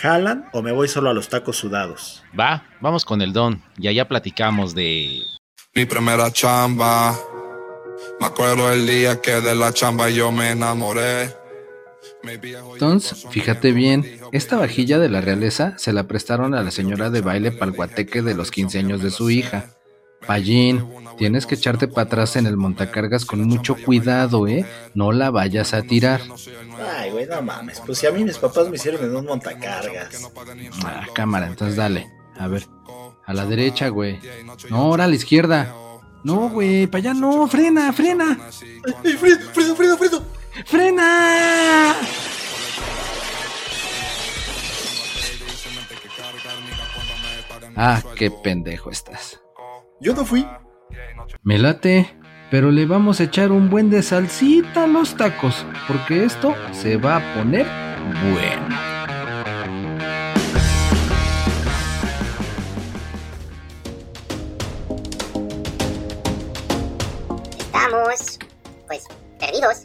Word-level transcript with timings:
¿jalan 0.00 0.48
o 0.52 0.62
me 0.62 0.72
voy 0.72 0.88
solo 0.88 1.10
a 1.10 1.14
los 1.14 1.28
tacos 1.28 1.56
sudados? 1.56 2.22
Va, 2.38 2.64
vamos 2.80 3.04
con 3.04 3.20
el 3.22 3.32
don 3.32 3.62
y 3.76 3.88
allá 3.88 4.06
platicamos 4.08 4.74
de... 4.74 5.20
Mi 5.74 5.84
primera 5.84 6.32
chamba. 6.32 7.16
Me 8.20 8.26
acuerdo 8.26 8.72
el 8.72 8.86
día 8.86 9.20
que 9.20 9.40
de 9.40 9.54
la 9.54 9.72
chamba 9.72 10.08
yo 10.10 10.32
me 10.32 10.50
enamoré. 10.50 11.34
Entonces, 12.22 13.26
fíjate 13.30 13.72
bien, 13.72 14.20
esta 14.32 14.56
vajilla 14.56 14.98
de 14.98 15.08
la 15.08 15.20
realeza 15.20 15.74
se 15.78 15.92
la 15.92 16.04
prestaron 16.04 16.54
a 16.54 16.62
la 16.62 16.70
señora 16.70 17.10
de 17.10 17.20
baile 17.20 17.52
para 17.52 17.70
el 17.70 17.76
guateque 17.76 18.22
de 18.22 18.34
los 18.34 18.50
15 18.50 18.78
años 18.78 19.02
de 19.02 19.10
su 19.10 19.30
hija. 19.30 19.77
Pallín, 20.28 20.84
tienes 21.16 21.46
que 21.46 21.54
echarte 21.54 21.88
para 21.88 22.02
atrás 22.02 22.36
en 22.36 22.46
el 22.46 22.58
montacargas 22.58 23.24
con 23.24 23.40
mucho 23.44 23.74
cuidado, 23.74 24.46
¿eh? 24.46 24.66
No 24.92 25.10
la 25.10 25.30
vayas 25.30 25.72
a 25.72 25.80
tirar. 25.80 26.20
Ay, 26.98 27.10
güey, 27.12 27.26
no 27.26 27.40
mames. 27.40 27.80
Pues 27.80 27.96
si 27.96 28.06
a 28.06 28.10
mí 28.10 28.22
mis 28.24 28.36
papás 28.36 28.68
me 28.68 28.76
hicieron 28.76 29.02
en 29.02 29.16
un 29.16 29.24
montacargas. 29.24 30.30
Ah, 30.84 31.06
cámara, 31.14 31.46
entonces 31.46 31.76
dale. 31.76 32.12
A 32.38 32.46
ver, 32.46 32.68
a 33.24 33.32
la 33.32 33.46
derecha, 33.46 33.88
güey. 33.88 34.20
No, 34.68 34.76
ahora 34.76 35.04
a 35.04 35.08
la 35.08 35.14
izquierda. 35.14 35.74
No, 36.24 36.50
güey, 36.50 36.86
para 36.88 36.98
allá 36.98 37.14
no, 37.14 37.48
frena, 37.48 37.90
frena. 37.94 38.38
¡Ay, 39.02 39.12
Fredo, 39.14 39.50
Fredo, 39.54 39.76
Fredo, 39.76 39.96
Fredo! 39.96 40.22
¡Frena! 40.66 41.94
Ah, 47.76 48.02
qué 48.14 48.30
pendejo 48.30 48.90
estás. 48.90 49.40
Yo 50.00 50.14
no 50.14 50.24
fui. 50.24 50.46
Me 51.42 51.58
late, 51.58 52.16
pero 52.52 52.70
le 52.70 52.86
vamos 52.86 53.18
a 53.18 53.24
echar 53.24 53.50
un 53.50 53.68
buen 53.68 53.90
de 53.90 54.02
salsita 54.02 54.84
a 54.84 54.86
los 54.86 55.16
tacos, 55.16 55.66
porque 55.88 56.24
esto 56.24 56.54
se 56.70 56.96
va 56.96 57.16
a 57.16 57.34
poner 57.34 57.66
bueno. 58.32 58.76
Estamos, 67.58 68.38
pues, 68.86 69.04
perdidos. 69.40 69.82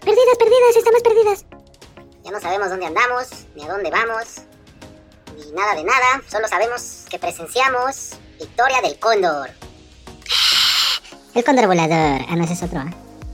Perdidas, 0.00 0.36
perdidas, 0.38 0.76
estamos 0.76 1.02
perdidas. 1.02 1.46
Ya 2.24 2.30
no 2.30 2.40
sabemos 2.40 2.68
dónde 2.68 2.86
andamos, 2.86 3.46
ni 3.56 3.62
a 3.62 3.68
dónde 3.68 3.90
vamos, 3.90 4.42
ni 5.34 5.50
nada 5.52 5.74
de 5.74 5.84
nada. 5.84 6.22
Solo 6.28 6.46
sabemos 6.46 7.06
que 7.08 7.18
presenciamos 7.18 8.19
victoria 8.40 8.80
del 8.82 8.98
cóndor. 8.98 9.50
El 11.34 11.44
cóndor 11.44 11.66
volador. 11.66 12.20
Ah, 12.28 12.36
no, 12.36 12.44
ese 12.44 12.54
es 12.54 12.62
otro. 12.62 12.80
¿eh? 12.80 12.90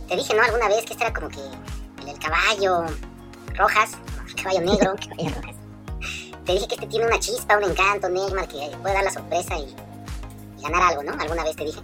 Te 0.09 0.17
dije, 0.17 0.35
¿no? 0.35 0.43
Alguna 0.43 0.69
vez 0.69 0.85
que 0.85 0.93
este 0.93 1.05
era 1.05 1.15
como 1.15 1.29
que 1.29 1.41
el 2.01 2.07
del 2.07 2.19
caballo 2.19 2.85
rojas, 3.57 3.91
el 4.29 4.35
caballo 4.43 4.61
negro. 4.61 4.95
Caballo 5.09 5.35
rojas. 5.37 5.57
Te 6.45 6.53
dije 6.53 6.69
que 6.69 6.75
este 6.75 6.87
tiene 6.87 7.07
una 7.07 7.19
chispa, 7.19 7.57
un 7.57 7.65
encanto, 7.65 8.09
Neymar, 8.09 8.47
que 8.47 8.71
puede 8.83 8.95
dar 8.95 9.03
la 9.05 9.11
sorpresa 9.11 9.57
y, 9.59 9.75
y 10.59 10.63
ganar 10.63 10.83
algo, 10.83 11.03
¿no? 11.03 11.13
Alguna 11.21 11.43
vez 11.43 11.57
te 11.57 11.65
dije. 11.65 11.81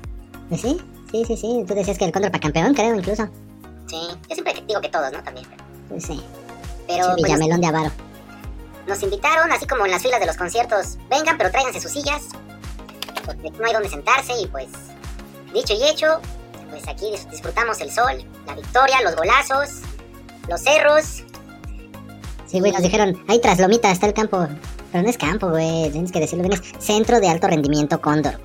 Pues 0.49 0.61
sí, 0.61 0.81
sí, 1.11 1.25
sí, 1.27 1.37
sí. 1.37 1.65
Tú 1.67 1.75
decías 1.75 1.99
que 1.99 2.05
el 2.05 2.13
cóndor 2.13 2.31
para 2.31 2.43
campeón, 2.43 2.75
creo, 2.75 2.95
incluso. 2.95 3.29
Sí, 3.89 3.97
yo 4.29 4.35
siempre 4.35 4.55
digo 4.67 4.81
que 4.81 4.89
todos, 4.89 5.11
¿no? 5.13 5.23
También. 5.23 5.47
Pues 5.89 6.05
sí. 6.05 6.23
Pero 6.87 7.05
Sí, 7.05 7.11
pues, 7.13 7.23
Villamelón 7.25 7.61
de 7.61 7.67
Avaro. 7.67 7.91
nos 8.87 9.03
invitaron, 9.03 9.51
así 9.51 9.67
como 9.67 9.85
en 9.87 9.91
las 9.93 10.03
filas 10.03 10.21
de 10.21 10.27
los 10.27 10.37
conciertos, 10.37 10.97
vengan, 11.11 11.37
pero 11.39 11.51
tráiganse 11.51 11.81
sus 11.81 11.91
sillas, 11.93 12.23
porque 13.25 13.51
no 13.51 13.67
hay 13.67 13.73
donde 13.73 13.89
sentarse 13.89 14.33
y 14.41 14.47
pues, 14.47 14.69
dicho 15.53 15.73
y 15.75 15.83
hecho, 15.85 16.21
pues 16.71 16.87
aquí 16.89 17.07
dis- 17.07 17.29
disfrutamos 17.31 17.81
el 17.81 17.91
sol, 17.91 18.25
la 18.47 18.55
victoria, 18.55 19.01
los 19.03 19.17
golazos, 19.17 19.81
los 20.49 20.61
cerros. 20.61 21.23
Sí, 22.47 22.61
güey, 22.61 22.73
nos 22.73 22.83
dijeron, 22.83 23.23
ahí 23.29 23.41
tras 23.41 23.59
Lomita 23.59 23.91
está 23.91 24.07
el 24.07 24.15
campo. 24.15 24.47
Pero 24.91 25.05
no 25.05 25.09
es 25.11 25.17
campo, 25.17 25.49
güey, 25.49 25.91
tienes 25.91 26.13
que 26.13 26.21
decirlo 26.21 26.47
bien, 26.47 26.61
es 26.61 26.85
centro 26.85 27.19
de 27.19 27.29
alto 27.29 27.47
rendimiento 27.47 27.99
cóndor. 28.01 28.39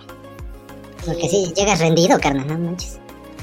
Porque 1.05 1.27
sí, 1.29 1.53
llegas 1.55 1.79
rendido, 1.79 2.17
carnal, 2.19 2.47
no 2.47 2.57
manches. 2.57 2.99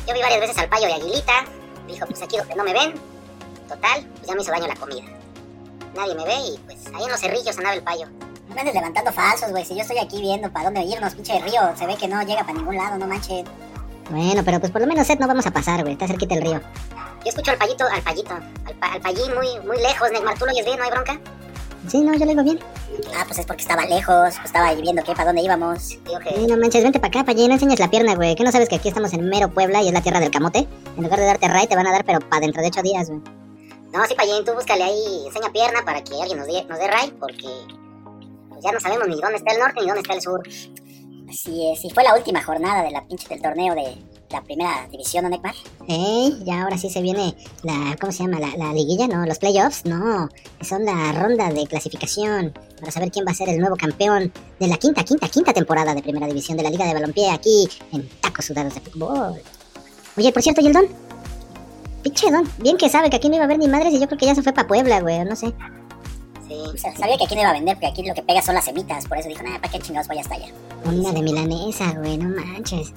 Yo 0.06 0.15
vi 0.15 0.21
varias 0.23 0.41
veces 0.41 0.56
al 0.59 0.69
payo 0.69 0.87
de 0.87 0.94
Aguilita, 0.94 1.44
dijo, 1.87 2.06
pues 2.06 2.23
aquí 2.23 2.37
donde 2.39 2.55
no 2.55 2.65
me 2.65 2.73
ven, 2.73 2.94
total, 3.69 4.06
pues 4.17 4.27
ya 4.27 4.34
me 4.34 4.43
hizo 4.43 4.50
daño 4.53 4.67
la 4.67 4.77
comida. 4.77 5.05
Nadie 5.94 6.15
me 6.15 6.25
ve 6.25 6.34
y 6.34 6.59
pues 6.67 6.78
ahí 6.94 7.05
en 7.05 7.11
los 7.11 7.21
cerrillos 7.21 7.56
andaba 7.59 7.75
el 7.75 7.83
payo. 7.83 8.06
No 8.49 8.59
andes 8.60 8.75
levantando 8.75 9.12
falsos, 9.12 9.50
güey, 9.50 9.65
si 9.65 9.75
yo 9.75 9.81
estoy 9.82 9.99
aquí 9.99 10.21
viendo 10.21 10.50
para 10.53 10.66
dónde 10.66 10.82
irnos, 10.82 11.15
pinche 11.15 11.41
río, 11.41 11.60
se 11.77 11.87
ve 11.87 11.97
que 11.97 12.06
no 12.09 12.22
llega 12.22 12.43
para 12.43 12.55
ningún 12.59 12.77
lado, 12.77 12.99
no 12.99 13.06
manches. 13.06 13.44
Bueno, 14.10 14.43
pero 14.44 14.60
pues 14.60 14.71
por 14.71 14.81
lo 14.82 14.87
menos 14.87 15.06
set 15.06 15.19
no 15.19 15.27
vamos 15.27 15.47
a 15.47 15.50
pasar, 15.50 15.81
güey, 15.82 15.94
está 15.94 16.06
cerquita 16.06 16.34
el 16.34 16.43
río. 16.43 16.60
Yo 17.25 17.31
escucho 17.31 17.50
al 17.53 17.56
payito, 17.59 17.84
al 17.91 18.03
payito, 18.03 18.34
al, 18.34 18.75
pa- 18.75 18.93
al 18.93 19.00
payín 19.00 19.34
muy, 19.34 19.49
muy 19.66 19.78
lejos, 19.81 20.10
Neymar, 20.12 20.38
¿tú 20.38 20.44
lo 20.44 20.53
oyes 20.53 20.65
bien? 20.65 20.78
¿No 20.78 20.84
hay 20.84 20.91
bronca? 20.91 21.19
Sí, 21.88 22.00
no, 22.03 22.12
yo 22.15 22.21
lo 22.21 22.31
digo 22.31 22.43
bien. 22.43 22.59
Ah, 23.19 23.25
pues 23.27 23.38
es 23.38 23.47
porque 23.47 23.62
estaba 23.62 23.84
lejos, 23.87 24.34
pues 24.37 24.44
estaba 24.44 24.69
ahí 24.69 24.81
viendo 24.81 25.03
qué, 25.03 25.12
para 25.12 25.26
dónde 25.26 25.43
íbamos. 25.43 25.88
Digo 26.05 26.19
que... 26.21 26.47
No 26.47 26.56
manches, 26.59 26.82
vente 26.82 27.00
para 27.00 27.09
acá, 27.09 27.25
para 27.25 27.37
no 27.38 27.55
enseñes 27.55 27.78
la 27.81 27.91
pierna, 27.91 28.15
güey. 28.15 28.34
¿Qué 28.37 28.44
no 28.44 28.53
sabes 28.53 28.69
que 28.69 28.76
aquí 28.76 28.88
estamos 28.88 29.12
en 29.15 29.26
mero 29.28 29.49
Puebla 29.50 29.82
y 29.82 29.88
es 29.88 29.93
la 29.94 30.00
tierra 30.03 30.21
del 30.21 30.31
camote? 30.31 30.69
En 30.97 31.03
lugar 31.03 31.19
de 31.19 31.26
darte 31.26 31.49
ray, 31.49 31.66
te 31.66 31.76
van 31.76 31.87
a 31.87 31.93
dar, 31.93 32.05
pero 32.05 32.21
para 32.21 32.41
dentro 32.41 32.61
de 32.62 32.69
ocho 32.69 32.82
días, 32.82 33.09
güey. 33.09 33.21
No, 33.93 34.05
sí, 34.06 34.15
payín, 34.15 34.44
tú 34.44 34.53
búscale 34.53 34.82
ahí, 34.84 35.25
enseña 35.26 35.50
pierna 35.53 35.82
para 35.84 36.03
que 36.05 36.12
alguien 36.21 36.38
nos 36.38 36.47
dé, 36.47 36.65
nos 36.65 36.78
dé 36.78 36.87
ray, 36.88 37.12
porque 37.19 37.47
pues 38.55 38.65
ya 38.65 38.73
no 38.73 38.81
sabemos 38.81 39.09
ni 39.09 39.17
dónde 39.21 39.37
está 39.37 39.53
el 39.53 39.61
norte 39.61 39.81
ni 39.81 39.87
dónde 39.87 40.01
está 40.01 40.15
el 40.15 40.23
sur. 40.23 40.43
Así 41.29 41.71
es, 41.71 41.85
y 41.85 41.91
fue 41.91 42.05
la 42.05 42.15
última 42.15 42.43
jornada 42.43 42.83
de 42.83 42.91
la 42.91 43.07
pinche 43.07 43.29
del 43.29 43.43
torneo 43.43 43.75
de 43.75 43.97
la 44.31 44.43
primera 44.43 44.87
división, 44.91 45.25
¿no, 45.25 45.31
Neymar? 45.31 45.55
Ey, 45.89 46.43
ya 46.45 46.63
ahora 46.63 46.77
sí 46.77 46.91
se 46.91 47.01
viene 47.01 47.35
la, 47.63 47.97
¿cómo 48.01 48.13
se 48.13 48.25
llama? 48.25 48.41
La, 48.41 48.57
la 48.57 48.73
liguilla, 48.73 49.07
¿no? 49.09 49.25
Los 49.27 49.39
playoffs, 49.39 49.85
no. 49.85 50.29
Son 50.61 50.85
la 50.85 51.13
ronda 51.13 51.51
de 51.51 51.67
clasificación 51.67 52.53
para 52.79 52.93
saber 52.93 53.11
quién 53.11 53.25
va 53.27 53.31
a 53.33 53.35
ser 53.35 53.49
el 53.49 53.59
nuevo 53.59 53.77
campeón 53.77 54.33
de 54.61 54.69
la 54.69 54.77
quinta, 54.77 55.05
quinta, 55.05 55.29
quinta 55.29 55.53
temporada 55.53 55.95
de 55.95 56.03
primera 56.03 56.27
división 56.27 56.57
de 56.57 56.65
la 56.65 56.71
Liga 56.71 56.87
de 56.87 56.95
Balompié 56.95 57.31
aquí 57.31 57.69
en 57.93 58.09
Tacos 58.21 58.45
Sudados 58.45 58.75
de 58.75 58.81
Fútbol. 58.81 59.41
Oye, 60.17 60.33
por 60.33 60.43
cierto, 60.43 60.61
¿y 60.61 60.67
el 60.67 60.73
Don? 60.73 60.87
Pinche 62.03 62.31
Don, 62.31 62.49
bien 62.59 62.77
que 62.77 62.91
sabe 62.91 63.11
que 63.11 63.17
aquí 63.17 63.29
no 63.29 63.37
iba 63.37 63.45
a 63.45 63.47
haber 63.47 63.59
ni 63.59 63.67
madres 63.67 63.93
y 63.95 64.01
yo 64.01 64.07
creo 64.07 64.19
que 64.19 64.27
ya 64.27 64.35
se 64.35 64.43
fue 64.43 64.53
para 64.53 64.69
Puebla, 64.69 65.01
güey, 65.01 65.25
no 65.25 65.37
sé. 65.37 65.53
Sí, 66.49 66.78
sa- 66.78 66.94
sabía 66.97 67.16
que 67.16 67.25
aquí 67.25 67.34
no 67.34 67.41
iba 67.43 67.50
a 67.50 67.55
vender, 67.55 67.75
porque 67.77 67.87
aquí 67.87 68.03
lo 68.06 68.15
que 68.15 68.22
pega 68.22 68.43
son 68.43 68.55
las 68.55 68.65
semitas, 68.65 69.06
por 69.06 69.19
eso 69.19 69.28
dijo, 69.28 69.43
nada, 69.43 69.59
¿para 69.60 69.72
qué 69.72 69.78
chingados 69.81 70.09
voy 70.09 70.19
hasta 70.19 70.34
allá? 70.34 70.47
Una 70.84 71.12
de 71.12 71.22
milanesa, 71.22 71.93
güey, 71.93 72.19
no 72.19 72.28
manches. 72.44 72.93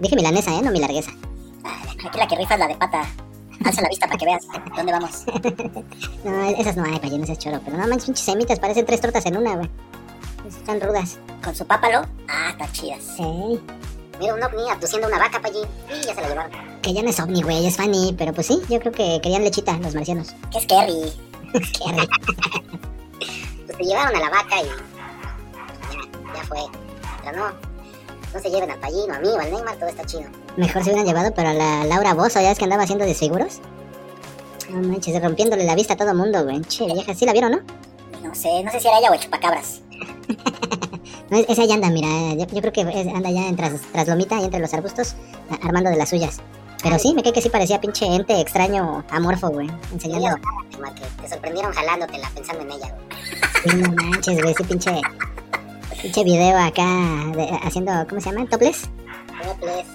Dije 0.00 0.16
milanesa, 0.16 0.52
¿eh? 0.54 0.62
No 0.62 0.70
mi 0.70 0.78
largueza. 0.80 1.10
Ah, 1.64 1.82
aquí 2.06 2.18
la 2.18 2.26
que 2.28 2.36
rifa 2.36 2.54
es 2.54 2.60
la 2.60 2.68
de 2.68 2.74
pata. 2.76 3.04
Alza 3.64 3.82
la 3.82 3.88
vista 3.88 4.06
para 4.06 4.18
que 4.18 4.24
veas 4.26 4.44
dónde 4.76 4.92
vamos. 4.92 5.24
No, 6.24 6.44
esas 6.48 6.76
no 6.76 6.84
hay, 6.84 6.98
payón, 7.00 7.22
ese 7.24 7.32
es 7.32 7.38
choro. 7.38 7.60
Pero 7.64 7.76
no 7.76 7.86
manches, 7.86 8.06
pinches 8.06 8.24
semitas, 8.24 8.58
parecen 8.60 8.86
tres 8.86 9.00
tortas 9.00 9.24
en 9.26 9.36
una, 9.36 9.54
güey. 9.56 9.68
Están 10.48 10.80
rudas. 10.80 11.18
Con 11.42 11.54
su 11.54 11.64
pápalo, 11.66 12.02
ah, 12.28 12.50
está 12.50 12.70
chidas. 12.72 13.00
Sí. 13.16 13.60
Mira 14.20 14.34
un 14.34 14.42
ovni 14.42 14.68
abduciendo 14.70 15.08
una 15.08 15.18
vaca 15.18 15.40
para 15.40 15.48
allí. 15.54 15.60
Y 15.88 16.06
ya 16.06 16.14
se 16.14 16.20
la 16.20 16.28
llevaron. 16.28 16.52
Que 16.82 16.92
ya 16.92 17.02
no 17.02 17.10
es 17.10 17.18
ovni, 17.20 17.42
güey, 17.42 17.66
es 17.66 17.76
Fanny. 17.76 18.14
Pero 18.18 18.32
pues 18.32 18.46
sí, 18.48 18.60
yo 18.68 18.78
creo 18.80 18.92
que 18.92 19.20
querían 19.22 19.42
lechita 19.44 19.76
los 19.78 19.94
marcianos. 19.94 20.34
¿Qué 20.52 20.58
es 20.58 20.66
Kerry? 20.66 21.12
Pues 21.52 21.68
se 23.76 23.84
llevaron 23.84 24.16
a 24.16 24.20
la 24.20 24.30
vaca 24.30 24.56
y. 24.62 24.66
Ya, 24.66 26.34
ya 26.38 26.44
fue. 26.46 26.58
Pero 27.24 27.36
no. 27.38 27.72
No 28.34 28.40
se 28.40 28.50
lleven 28.50 28.70
al 28.70 28.78
payino, 28.78 29.12
a 29.14 29.18
mí 29.18 29.28
o 29.28 29.38
al 29.38 29.50
Neymar, 29.52 29.76
todo 29.76 29.88
está 29.90 30.04
chido. 30.06 30.24
Mejor 30.56 30.82
se 30.82 30.90
hubieran 30.90 31.06
llevado, 31.06 31.34
pero 31.34 31.50
a 31.50 31.52
la 31.52 31.84
Laura 31.84 32.14
Bozo, 32.14 32.40
ya 32.40 32.50
es 32.52 32.58
que 32.58 32.64
andaba 32.64 32.84
haciendo 32.84 33.04
desfiguros. 33.04 33.60
No 34.70 34.80
manches, 34.88 35.22
rompiéndole 35.22 35.64
la 35.64 35.74
vista 35.74 35.94
a 35.94 35.96
todo 35.98 36.14
mundo, 36.14 36.42
güey. 36.44 36.62
Che, 36.62 36.86
vieja, 36.86 37.14
sí 37.14 37.26
la 37.26 37.32
vieron, 37.32 37.52
¿no? 37.52 37.58
No 38.26 38.34
sé, 38.34 38.62
no 38.62 38.70
sé 38.70 38.80
si 38.80 38.88
era 38.88 38.98
ella 38.98 39.10
o 39.10 39.14
el 39.14 39.20
chupacabras. 39.20 39.80
No, 41.30 41.38
es- 41.38 41.46
esa 41.48 41.64
ya 41.64 41.74
anda, 41.74 41.88
mira. 41.88 42.08
Yo, 42.34 42.46
yo 42.46 42.60
creo 42.60 42.72
que 42.72 42.80
anda 42.82 43.30
ya 43.30 43.48
en 43.48 43.56
tras, 43.56 43.72
tras 43.90 44.06
lomita 44.06 44.38
y 44.40 44.44
entre 44.44 44.60
los 44.60 44.74
arbustos, 44.74 45.14
armando 45.62 45.88
de 45.88 45.96
las 45.96 46.10
suyas. 46.10 46.40
Pero 46.82 46.98
sí, 46.98 47.14
me 47.14 47.22
cae 47.22 47.32
que 47.32 47.40
sí 47.42 47.48
parecía 47.48 47.80
pinche 47.80 48.04
ente 48.06 48.40
extraño, 48.40 49.04
amorfo, 49.10 49.48
güey. 49.50 49.70
Enseñando. 49.92 50.36
Te 51.20 51.28
sorprendieron 51.28 51.72
jalándotela 51.72 52.28
pensando 52.34 52.62
en 52.62 52.70
ella, 52.72 52.88
güey. 52.94 53.06
Sí, 53.62 53.76
no 53.76 53.92
manches, 54.10 54.42
güey, 54.42 54.54
sí, 54.54 54.64
pinche. 54.64 55.00
Pinche 56.00 56.24
video 56.24 56.58
acá 56.58 56.84
de- 57.36 57.58
haciendo, 57.62 57.92
¿cómo 58.08 58.20
se 58.20 58.32
llama? 58.32 58.48
¿Toples? 58.48 58.88
Toples. 59.42 59.86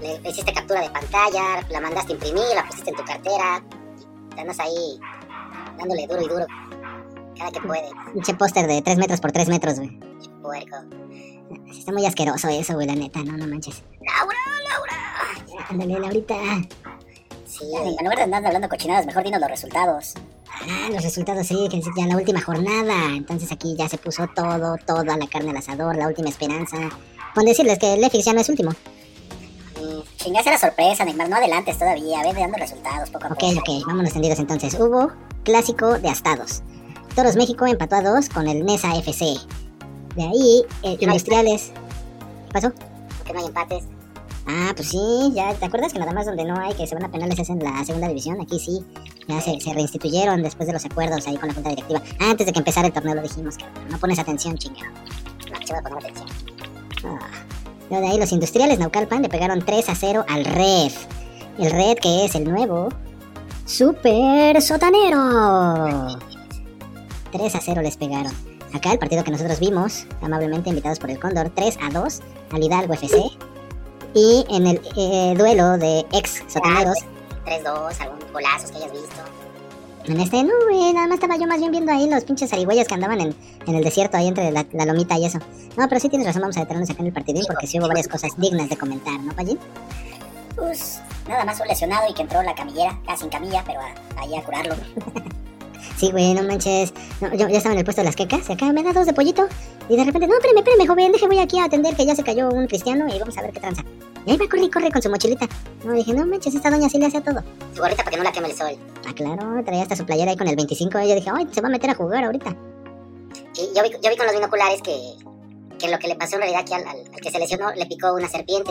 Le 0.00 0.18
le 0.20 0.30
hiciste 0.30 0.52
captura 0.54 0.80
de 0.80 0.88
pantalla, 0.90 1.66
la 1.68 1.80
mandaste 1.80 2.12
a 2.12 2.14
imprimir, 2.14 2.42
la 2.54 2.64
pusiste 2.66 2.88
en 2.90 2.96
tu 2.96 3.04
cartera. 3.04 3.62
Te 4.34 4.40
andas 4.40 4.58
ahí 4.60 4.98
dándole 5.78 6.06
duro 6.06 6.22
y 6.22 6.28
duro. 6.28 6.46
cada 7.36 7.50
que 7.52 7.60
puede. 7.60 7.88
Pinche 8.14 8.32
póster 8.34 8.66
de 8.66 8.80
3 8.80 8.96
metros 8.96 9.20
por 9.20 9.32
3 9.32 9.48
metros, 9.50 9.76
güey. 9.76 9.98
Puerco. 10.40 10.76
Está 11.70 11.92
muy 11.92 12.06
asqueroso 12.06 12.48
eso, 12.48 12.74
güey, 12.74 12.86
la 12.86 12.94
neta, 12.94 13.22
no, 13.22 13.36
no 13.36 13.46
manches. 13.46 13.82
Ándale, 15.70 15.98
Laurita. 16.00 16.34
Sí, 17.46 17.64
en 17.74 17.96
lugar 18.04 18.16
de 18.16 18.22
andar 18.24 18.44
hablando 18.46 18.68
cochinadas, 18.68 19.06
mejor 19.06 19.24
dinos 19.24 19.40
los 19.40 19.50
resultados. 19.50 20.14
Ah, 20.62 20.88
los 20.92 21.02
resultados 21.02 21.46
sí, 21.46 21.68
que 21.70 21.80
ya 21.80 22.06
la 22.06 22.16
última 22.16 22.40
jornada. 22.40 23.14
Entonces 23.14 23.50
aquí 23.52 23.74
ya 23.78 23.88
se 23.88 23.98
puso 23.98 24.26
todo, 24.34 24.76
toda 24.86 25.16
la 25.16 25.26
carne 25.26 25.50
al 25.50 25.56
asador, 25.56 25.96
la 25.96 26.08
última 26.08 26.28
esperanza. 26.28 26.76
Con 27.34 27.44
decirles 27.44 27.78
que 27.78 27.94
el 27.94 28.04
EFIX 28.04 28.24
ya 28.24 28.32
no 28.32 28.40
es 28.40 28.48
último. 28.48 28.70
Mm, 28.70 30.00
chingase 30.16 30.50
la 30.50 30.58
sorpresa, 30.58 31.04
Neymar, 31.04 31.28
no 31.28 31.36
adelantes 31.36 31.78
todavía, 31.78 32.22
ve 32.22 32.32
dando 32.38 32.58
resultados 32.58 33.10
poco 33.10 33.26
a 33.26 33.28
Ok, 33.32 33.38
poco. 33.40 33.60
ok, 33.60 33.86
vámonos 33.86 34.12
tendidos 34.12 34.38
entonces. 34.38 34.74
Hubo 34.74 35.12
clásico 35.44 35.98
de 35.98 36.08
astados. 36.08 36.62
Toros 37.14 37.36
México 37.36 37.66
empató 37.66 37.96
a 37.96 38.02
2 38.02 38.28
con 38.28 38.46
el 38.48 38.64
NESA 38.64 38.94
FC. 38.96 39.36
De 40.16 40.22
ahí, 40.22 40.62
eh, 40.82 40.96
Industriales. 41.00 41.70
¿Qué 42.48 42.52
pasó? 42.52 42.72
Que 43.24 43.32
no 43.32 43.40
hay 43.40 43.46
empates. 43.46 43.84
Ah, 44.52 44.72
pues 44.74 44.88
sí, 44.88 44.98
ya, 45.32 45.54
¿te 45.54 45.66
acuerdas 45.66 45.92
que 45.92 46.00
nada 46.00 46.12
más 46.12 46.26
donde 46.26 46.44
no 46.44 46.58
hay 46.58 46.74
que 46.74 46.84
se 46.84 46.96
van 46.96 47.04
a 47.04 47.10
penales 47.10 47.38
es 47.38 47.48
en 47.50 47.60
la 47.60 47.84
segunda 47.84 48.08
división? 48.08 48.40
Aquí 48.40 48.58
sí, 48.58 48.84
ya 49.28 49.40
se, 49.40 49.56
reinstituyeron 49.72 50.42
después 50.42 50.66
de 50.66 50.72
los 50.72 50.84
acuerdos 50.84 51.24
ahí 51.28 51.36
con 51.36 51.50
la 51.50 51.54
junta 51.54 51.70
directiva. 51.70 52.02
Antes 52.18 52.46
de 52.46 52.52
que 52.52 52.58
empezara 52.58 52.88
el 52.88 52.92
torneo 52.92 53.14
lo 53.14 53.22
dijimos, 53.22 53.56
que 53.56 53.64
no 53.88 53.98
pones 53.98 54.18
atención, 54.18 54.58
chingado. 54.58 54.90
No, 55.52 55.64
se 55.64 55.72
voy 55.72 55.78
a 55.78 55.82
poner 55.82 55.98
atención. 55.98 56.28
Luego 57.90 58.06
de 58.06 58.12
ahí 58.12 58.18
los 58.18 58.32
industriales 58.32 58.80
Naucalpan 58.80 59.22
le 59.22 59.28
pegaron 59.28 59.64
3 59.64 59.88
a 59.88 59.94
0 59.94 60.24
al 60.28 60.44
Red. 60.44 60.92
El 61.58 61.70
Red 61.70 61.98
que 61.98 62.24
es 62.24 62.34
el 62.34 62.42
nuevo 62.42 62.88
Super 63.66 64.60
Sotanero. 64.60 66.18
3 67.30 67.54
a 67.54 67.60
0 67.60 67.82
les 67.82 67.96
pegaron. 67.96 68.32
Acá 68.74 68.92
el 68.92 68.98
partido 68.98 69.22
que 69.22 69.30
nosotros 69.30 69.60
vimos, 69.60 70.06
amablemente 70.22 70.70
invitados 70.70 70.98
por 70.98 71.10
el 71.10 71.20
Cóndor, 71.20 71.50
3 71.50 71.78
a 71.82 71.90
2 71.90 72.20
al 72.50 72.64
Hidalgo 72.64 72.94
FC. 72.94 73.49
Y 74.14 74.44
en 74.50 74.66
el 74.66 74.80
eh, 74.96 75.34
duelo 75.36 75.78
de 75.78 76.00
ex 76.12 76.42
sotaneros, 76.48 76.96
3-2, 77.46 78.00
algún 78.00 78.18
golazos 78.32 78.70
que 78.70 78.78
hayas 78.78 78.92
visto. 78.92 79.16
en 80.06 80.20
este, 80.20 80.42
no, 80.42 80.52
güey, 80.68 80.92
nada 80.92 81.06
más 81.06 81.14
estaba 81.16 81.36
yo 81.36 81.46
más 81.46 81.58
bien 81.58 81.70
viendo 81.70 81.92
ahí 81.92 82.08
los 82.10 82.24
pinches 82.24 82.50
zarigüeyas 82.50 82.88
que 82.88 82.94
andaban 82.94 83.20
en, 83.20 83.34
en 83.66 83.74
el 83.74 83.84
desierto, 83.84 84.16
ahí 84.16 84.26
entre 84.28 84.50
la, 84.50 84.66
la 84.72 84.84
lomita 84.84 85.16
y 85.16 85.26
eso. 85.26 85.38
No, 85.76 85.88
pero 85.88 86.00
sí 86.00 86.08
tienes 86.08 86.26
razón, 86.26 86.42
vamos 86.42 86.56
a 86.56 86.60
detenernos 86.60 86.90
acá 86.90 87.00
en 87.00 87.06
el 87.06 87.12
partidín 87.12 87.44
porque 87.46 87.66
sí 87.66 87.78
hubo 87.78 87.86
varias 87.88 88.08
cosas 88.08 88.32
dignas 88.36 88.68
de 88.68 88.76
comentar, 88.76 89.18
¿no, 89.20 89.32
Pallín? 89.34 89.58
Pues 90.56 91.00
nada 91.28 91.44
más 91.44 91.60
un 91.60 91.68
lesionado 91.68 92.10
y 92.10 92.14
que 92.14 92.22
entró 92.22 92.42
la 92.42 92.54
camillera, 92.54 92.98
casi 93.06 93.20
sin 93.22 93.30
camilla, 93.30 93.62
pero 93.64 93.80
a- 93.80 94.20
ahí 94.20 94.34
a 94.36 94.42
curarlo. 94.42 94.74
Sí, 95.96 96.10
güey, 96.12 96.32
no 96.32 96.42
manches. 96.44 96.94
No, 97.20 97.28
yo 97.34 97.46
ya 97.48 97.58
estaba 97.58 97.74
en 97.74 97.80
el 97.80 97.84
puesto 97.84 98.00
de 98.00 98.06
las 98.06 98.16
quecas 98.16 98.48
acá 98.48 98.72
me 98.72 98.82
da 98.82 98.92
dos 98.94 99.04
de 99.04 99.12
pollito. 99.12 99.46
Y 99.90 99.96
de 99.96 100.04
repente, 100.04 100.26
no, 100.28 100.34
espérame, 100.34 100.58
espérame, 100.58 100.86
joven, 100.86 101.12
deje, 101.12 101.26
voy 101.26 101.38
aquí 101.40 101.58
a 101.58 101.64
atender 101.64 101.96
que 101.96 102.06
ya 102.06 102.14
se 102.14 102.22
cayó 102.22 102.48
un 102.48 102.66
cristiano 102.68 103.06
y 103.12 103.18
vamos 103.18 103.36
a 103.36 103.42
ver 103.42 103.52
qué 103.52 103.60
tranza. 103.60 103.82
Y 104.24 104.30
ahí 104.30 104.36
va, 104.36 104.48
corre, 104.48 104.70
corre 104.70 104.90
con 104.92 105.02
su 105.02 105.10
mochilita. 105.10 105.48
No, 105.84 105.92
dije, 105.92 106.12
no 106.14 106.24
manches, 106.26 106.54
esta 106.54 106.70
doña 106.70 106.88
sí 106.88 106.98
le 106.98 107.06
hace 107.06 107.16
a 107.18 107.22
todo. 107.22 107.42
Su 107.74 107.80
gorrita 107.80 108.04
para 108.04 108.10
que 108.12 108.16
no 108.18 108.22
la 108.22 108.32
queme 108.32 108.48
el 108.50 108.56
sol. 108.56 108.76
Ah, 109.08 109.12
claro, 109.14 109.64
traía 109.64 109.82
hasta 109.82 109.96
su 109.96 110.06
playera 110.06 110.30
ahí 110.30 110.36
con 110.36 110.46
el 110.46 110.54
25. 110.56 110.98
Y 111.00 111.08
yo 111.08 111.14
dije, 111.16 111.30
ay, 111.34 111.48
se 111.50 111.60
va 111.60 111.68
a 111.68 111.70
meter 111.70 111.90
a 111.90 111.94
jugar 111.94 112.24
ahorita. 112.24 112.54
Y 113.56 113.74
yo 113.76 113.82
vi, 113.82 113.90
yo 114.02 114.10
vi 114.10 114.16
con 114.16 114.26
los 114.26 114.34
binoculares 114.34 114.80
que, 114.82 114.96
que 115.78 115.88
lo 115.90 115.98
que 115.98 116.06
le 116.08 116.14
pasó 116.14 116.36
en 116.36 116.42
realidad 116.42 116.64
que 116.64 116.74
al, 116.74 116.86
al- 116.86 117.04
al 117.12 117.20
que 117.20 117.30
se 117.30 117.38
lesionó 117.38 117.72
le 117.72 117.86
picó 117.86 118.12
una 118.12 118.28
serpiente. 118.28 118.70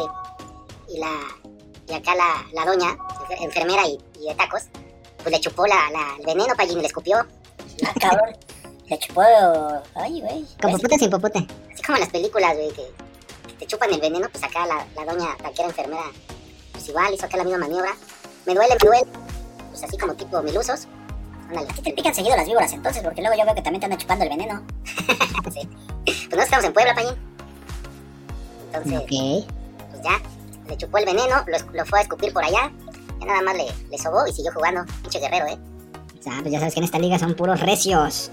Y 0.88 1.00
la 1.00 1.12
y 1.90 1.94
acá 1.94 2.16
la, 2.16 2.46
la 2.54 2.66
doña, 2.72 2.96
enfer- 3.28 3.42
enfermera 3.44 3.88
y, 3.88 3.98
y 4.22 4.28
de 4.30 4.36
tacos, 4.36 4.64
pues 5.24 5.32
le 5.34 5.40
chupó 5.42 5.66
la, 5.68 5.90
la- 5.92 6.16
el 6.20 6.26
veneno 6.26 6.54
para 6.56 6.64
allí 6.64 6.74
y 6.74 6.82
le 6.82 6.88
escupió. 6.88 7.18
Ah, 7.86 7.94
cabrón. 8.00 8.36
Le 8.90 8.98
chupó. 9.00 9.22
Ay, 9.96 10.22
güey. 10.22 10.46
Con 10.62 10.72
popote 10.72 10.96
o 10.96 11.00
sin 11.00 11.10
popote. 11.10 11.48
Así 11.74 11.84
como 11.84 11.98
en 11.98 12.02
las 12.02 12.10
películas, 12.10 12.56
güey, 12.56 12.70
que, 12.70 12.84
que 13.48 13.54
te 13.60 13.66
chupan 13.68 13.92
el 13.94 14.02
veneno, 14.02 14.28
pues 14.32 14.44
acá 14.44 14.66
la, 14.66 14.86
la 14.96 15.12
doña, 15.12 15.30
la 15.44 15.52
que 15.52 15.62
era 15.62 15.70
enfermera, 15.70 16.04
pues 16.72 16.88
igual 16.90 17.14
hizo 17.14 17.26
acá 17.26 17.38
la 17.38 17.44
misma 17.44 17.60
maniobra. 17.60 17.92
Me 18.46 18.56
duele, 18.56 18.74
me 18.82 18.88
duele. 18.88 19.06
Pues 19.70 19.84
así 19.84 19.98
como 19.98 20.14
tipo 20.16 20.42
milusos. 20.42 20.88
Ándale. 21.50 21.68
Aquí 21.70 21.82
te 21.82 21.94
pican 21.94 22.16
seguido 22.16 22.36
las 22.36 22.46
víboras 22.48 22.72
entonces, 22.74 23.04
porque 23.04 23.22
luego 23.22 23.36
yo 23.38 23.46
veo 23.46 23.56
que 23.56 23.62
también 23.62 23.80
te 23.80 23.86
andan 23.86 24.00
chupando 24.00 24.24
el 24.24 24.30
veneno. 24.30 24.64
sí. 25.54 25.68
Pues 26.06 26.30
no 26.36 26.42
estamos 26.42 26.66
en 26.66 26.74
Puebla, 26.74 26.96
Payín. 26.96 27.16
Entonces, 28.74 29.00
Ok. 29.00 29.46
pues 29.92 30.04
ya, 30.04 30.22
le 30.68 30.78
chupó 30.78 30.98
el 31.00 31.06
veneno, 31.06 31.44
lo, 31.48 31.74
lo 31.74 31.86
fue 31.86 32.00
a 32.00 32.02
escupir 32.04 32.34
por 32.34 32.44
allá. 32.44 32.72
Ya 33.20 33.26
nada 33.26 33.42
más 33.42 33.56
le, 33.58 33.66
le 33.90 33.98
sobó 33.98 34.26
y 34.28 34.32
siguió 34.34 34.52
jugando. 34.54 34.84
Pinche 35.02 35.20
guerrero, 35.20 35.48
¿eh? 35.48 35.58
Ah, 36.28 36.40
pues 36.42 36.52
ya 36.52 36.60
sabes 36.60 36.74
que 36.74 36.80
en 36.80 36.84
esta 36.86 37.00
liga 37.00 37.18
son 37.18 37.34
puros 37.34 37.60
recios. 37.60 38.30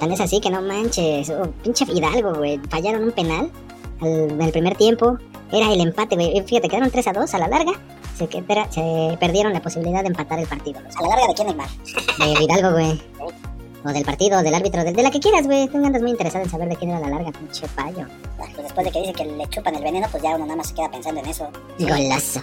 Tan 0.00 0.10
es 0.12 0.20
así 0.20 0.40
que 0.40 0.50
no 0.50 0.60
manches. 0.62 1.30
Oh, 1.30 1.50
pinche 1.62 1.84
Hidalgo, 1.88 2.34
güey. 2.34 2.58
Fallaron 2.68 3.04
un 3.04 3.12
penal 3.12 3.50
al- 4.00 4.30
en 4.30 4.42
el 4.42 4.50
primer 4.52 4.76
tiempo. 4.76 5.18
Era 5.52 5.72
el 5.72 5.80
empate, 5.80 6.16
güey. 6.16 6.42
Fíjate, 6.42 6.68
quedaron 6.68 6.90
3 6.90 7.06
a 7.08 7.12
2 7.12 7.34
a 7.34 7.38
la 7.38 7.48
larga. 7.48 7.72
Se, 8.16 8.26
perdieron 9.18 9.52
la 9.52 9.60
posibilidad 9.60 10.02
de 10.02 10.08
empatar 10.08 10.38
el 10.38 10.46
partido. 10.46 10.78
¿A 10.80 11.02
la 11.02 11.08
larga 11.08 11.26
de 11.28 11.34
quién, 11.34 11.46
Neymar? 11.48 11.68
Del 12.18 12.42
Hidalgo, 12.42 12.72
güey. 12.72 13.02
O 13.86 13.88
del 13.92 14.04
partido, 14.04 14.42
del 14.42 14.54
árbitro, 14.54 14.82
de, 14.82 14.92
de 14.92 15.02
la 15.02 15.10
que 15.10 15.20
quieras, 15.20 15.46
güey. 15.46 15.68
Tú 15.68 15.76
andas 15.84 16.00
muy 16.00 16.10
interesado 16.10 16.42
en 16.44 16.50
saber 16.50 16.68
de 16.70 16.76
quién 16.76 16.90
era 16.90 17.00
la 17.00 17.08
larga, 17.10 17.32
pinche 17.32 17.66
payo. 17.68 18.06
Pues 18.38 18.56
después 18.56 18.86
de 18.86 18.92
que 18.92 19.00
dice 19.00 19.12
que 19.12 19.24
le 19.26 19.46
chupan 19.48 19.74
el 19.74 19.82
veneno, 19.82 20.06
pues 20.10 20.22
ya 20.22 20.30
uno 20.30 20.46
nada 20.46 20.56
más 20.56 20.68
se 20.68 20.74
queda 20.74 20.90
pensando 20.90 21.20
en 21.20 21.26
eso. 21.26 21.48
Golazo. 21.78 22.40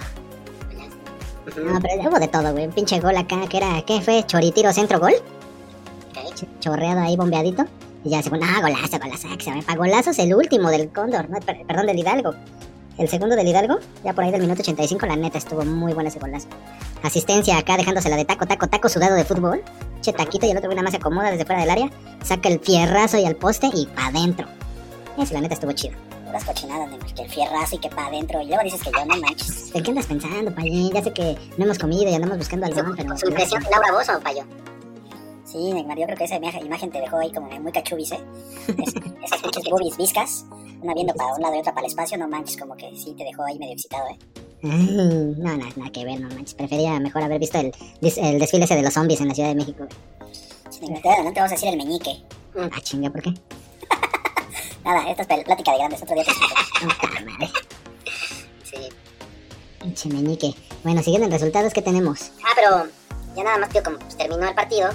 No, 1.58 1.80
pero 1.82 2.10
hubo 2.10 2.20
de 2.20 2.28
todo, 2.28 2.52
güey. 2.52 2.66
Un 2.68 2.72
pinche 2.72 3.00
gol 3.00 3.18
acá, 3.18 3.48
que 3.50 3.58
era, 3.58 3.82
¿qué 3.82 4.02
fue? 4.02 4.24
Choritiro 4.24 4.72
centro 4.72 5.00
gol. 5.00 5.14
Ch- 6.42 6.60
Chorreado 6.60 7.02
ahí, 7.02 7.16
bombeadito. 7.16 7.66
Y 8.04 8.10
ya 8.10 8.22
se 8.24 8.30
pone, 8.30 8.46
ah, 8.46 8.62
golazo, 8.62 8.98
golazo. 9.00 9.28
Que 9.38 9.44
se 9.44 9.52
me 9.52 9.62
pa' 9.62 9.76
golazos 9.76 10.18
el 10.20 10.34
último 10.34 10.70
del 10.70 10.90
Cóndor, 10.90 11.30
no, 11.30 11.40
per- 11.40 11.66
perdón, 11.68 11.86
del 11.86 12.00
Hidalgo. 12.00 12.34
El 12.98 13.08
segundo 13.08 13.36
del 13.36 13.48
Hidalgo, 13.48 13.80
ya 14.04 14.14
por 14.14 14.24
ahí 14.24 14.32
del 14.32 14.42
minuto 14.42 14.62
85, 14.62 15.06
la 15.06 15.16
neta 15.16 15.38
estuvo 15.38 15.64
muy 15.64 15.94
bueno 15.94 16.10
ese 16.10 16.20
golazo. 16.20 16.48
Asistencia 17.04 17.58
acá 17.58 17.78
dejándosela 17.78 18.16
de 18.16 18.26
taco, 18.26 18.46
taco, 18.46 18.68
taco 18.68 18.90
sudado 18.90 19.16
de 19.16 19.24
fútbol. 19.24 19.64
Che, 20.02 20.14
taquito 20.14 20.46
y 20.46 20.52
el 20.52 20.58
otro 20.58 20.68
güey 20.70 20.76
nada 20.76 20.84
más 20.84 20.92
se 20.92 20.98
acomoda 20.98 21.32
desde 21.32 21.46
fuera 21.46 21.62
del 21.62 21.70
área. 21.70 21.90
Saca 22.24 22.50
el 22.50 22.60
fierrazo 22.60 23.18
y 23.18 23.26
al 23.26 23.36
poste 23.36 23.70
y 23.74 23.86
pa' 23.88 24.08
adentro. 24.08 24.48
Ese 25.18 25.34
la 25.34 25.42
neta 25.42 25.54
estuvo 25.56 25.72
chido. 25.72 25.96
Puras 26.26 26.44
cochinadas, 26.46 26.90
Neymar, 26.90 27.14
que 27.14 27.22
el 27.24 27.30
fierrazo 27.30 27.76
y 27.76 27.80
que 27.80 27.90
para 27.90 28.08
adentro. 28.08 28.42
Y 28.42 28.48
luego 28.48 28.64
dices 28.64 28.82
que 28.82 28.92
yo 28.92 29.06
no 29.06 29.18
manches. 29.18 29.72
¿En 29.76 29.84
qué 29.84 29.92
andas 29.92 30.06
pensando, 30.06 30.54
Payín? 30.54 30.92
Ya 30.94 31.04
sé 31.04 31.12
que 31.14 31.38
no 31.58 31.66
hemos 31.66 31.78
comido 31.80 32.10
y 32.10 32.14
andamos 32.16 32.38
buscando 32.38 32.66
algo, 32.68 32.82
pero... 32.96 33.18
¿Su 33.18 33.28
impresión 33.28 33.64
Laura 33.72 33.92
vos 33.92 34.10
o 34.10 34.20
Payo? 34.22 34.44
Sí, 35.52 35.74
Neymar, 35.74 35.98
yo 35.98 36.06
creo 36.06 36.18
que 36.18 36.24
esa 36.24 36.36
imagen, 36.38 36.92
te 36.92 37.02
dejó 37.02 37.18
ahí 37.18 37.32
como 37.34 37.48
muy 37.60 37.72
cachubis, 37.72 38.12
¿eh? 38.14 38.20
Es- 38.78 38.94
esas 39.26 39.42
pinches 39.42 39.64
boobies 39.70 39.98
viscas, 39.98 40.46
una 40.82 40.94
viendo 40.94 41.14
para 41.14 41.34
un 41.34 41.42
lado 41.42 41.56
y 41.56 41.60
otra 41.60 41.74
para 41.74 41.86
el 41.86 41.92
espacio, 41.92 42.18
no 42.18 42.28
manches, 42.28 42.56
como 42.58 42.76
que 42.78 42.96
sí 42.96 43.14
te 43.18 43.24
dejó 43.26 43.44
ahí 43.44 43.60
medio 43.60 43.74
excitado, 43.74 44.08
¿eh? 44.10 44.18
Ay, 44.64 44.90
no, 44.94 45.44
nada, 45.44 45.70
nada 45.76 45.92
que 45.92 46.06
ver, 46.06 46.22
no 46.22 46.30
manches. 46.30 46.54
Prefería 46.54 47.00
mejor 47.00 47.24
haber 47.24 47.40
visto 47.40 47.58
el, 47.60 47.72
desfile 48.00 48.64
ese 48.66 48.76
de 48.76 48.84
los 48.84 48.94
zombies 48.94 49.20
en 49.20 49.28
la 49.28 49.34
Ciudad 49.34 49.50
de 49.50 49.56
México. 49.56 49.86
Sí, 50.70 50.82
Neymar, 50.82 51.02
te 51.34 51.40
vamos 51.40 51.52
a 51.52 51.56
decir 51.56 51.70
el 51.70 51.78
meñique. 51.78 52.24
Ah, 52.58 52.70
chinga, 52.82 53.10
¿por 53.10 53.22
qué? 53.24 53.34
Nada, 54.86 55.10
esta 55.10 55.24
es 55.36 55.44
plática 55.44 55.72
de 55.72 55.78
grandes, 55.80 56.02
otro 56.02 56.16
día 56.16 56.24
te 56.24 56.32
explico. 56.32 56.56
Sí. 58.64 58.78
pinche 59.82 60.08
meñique. 60.10 60.54
Bueno, 60.84 61.02
siguiendo 61.04 61.26
en 61.26 61.32
resultados, 61.34 61.74
¿qué 61.74 61.82
tenemos? 61.82 62.32
Ah, 62.42 62.52
pero 62.56 62.88
ya 63.36 63.44
nada 63.44 63.58
más, 63.58 63.70
tío, 63.70 63.84
como 63.84 63.98
pues, 64.00 64.16
terminó 64.16 64.48
el 64.48 64.56
partido 64.56 64.90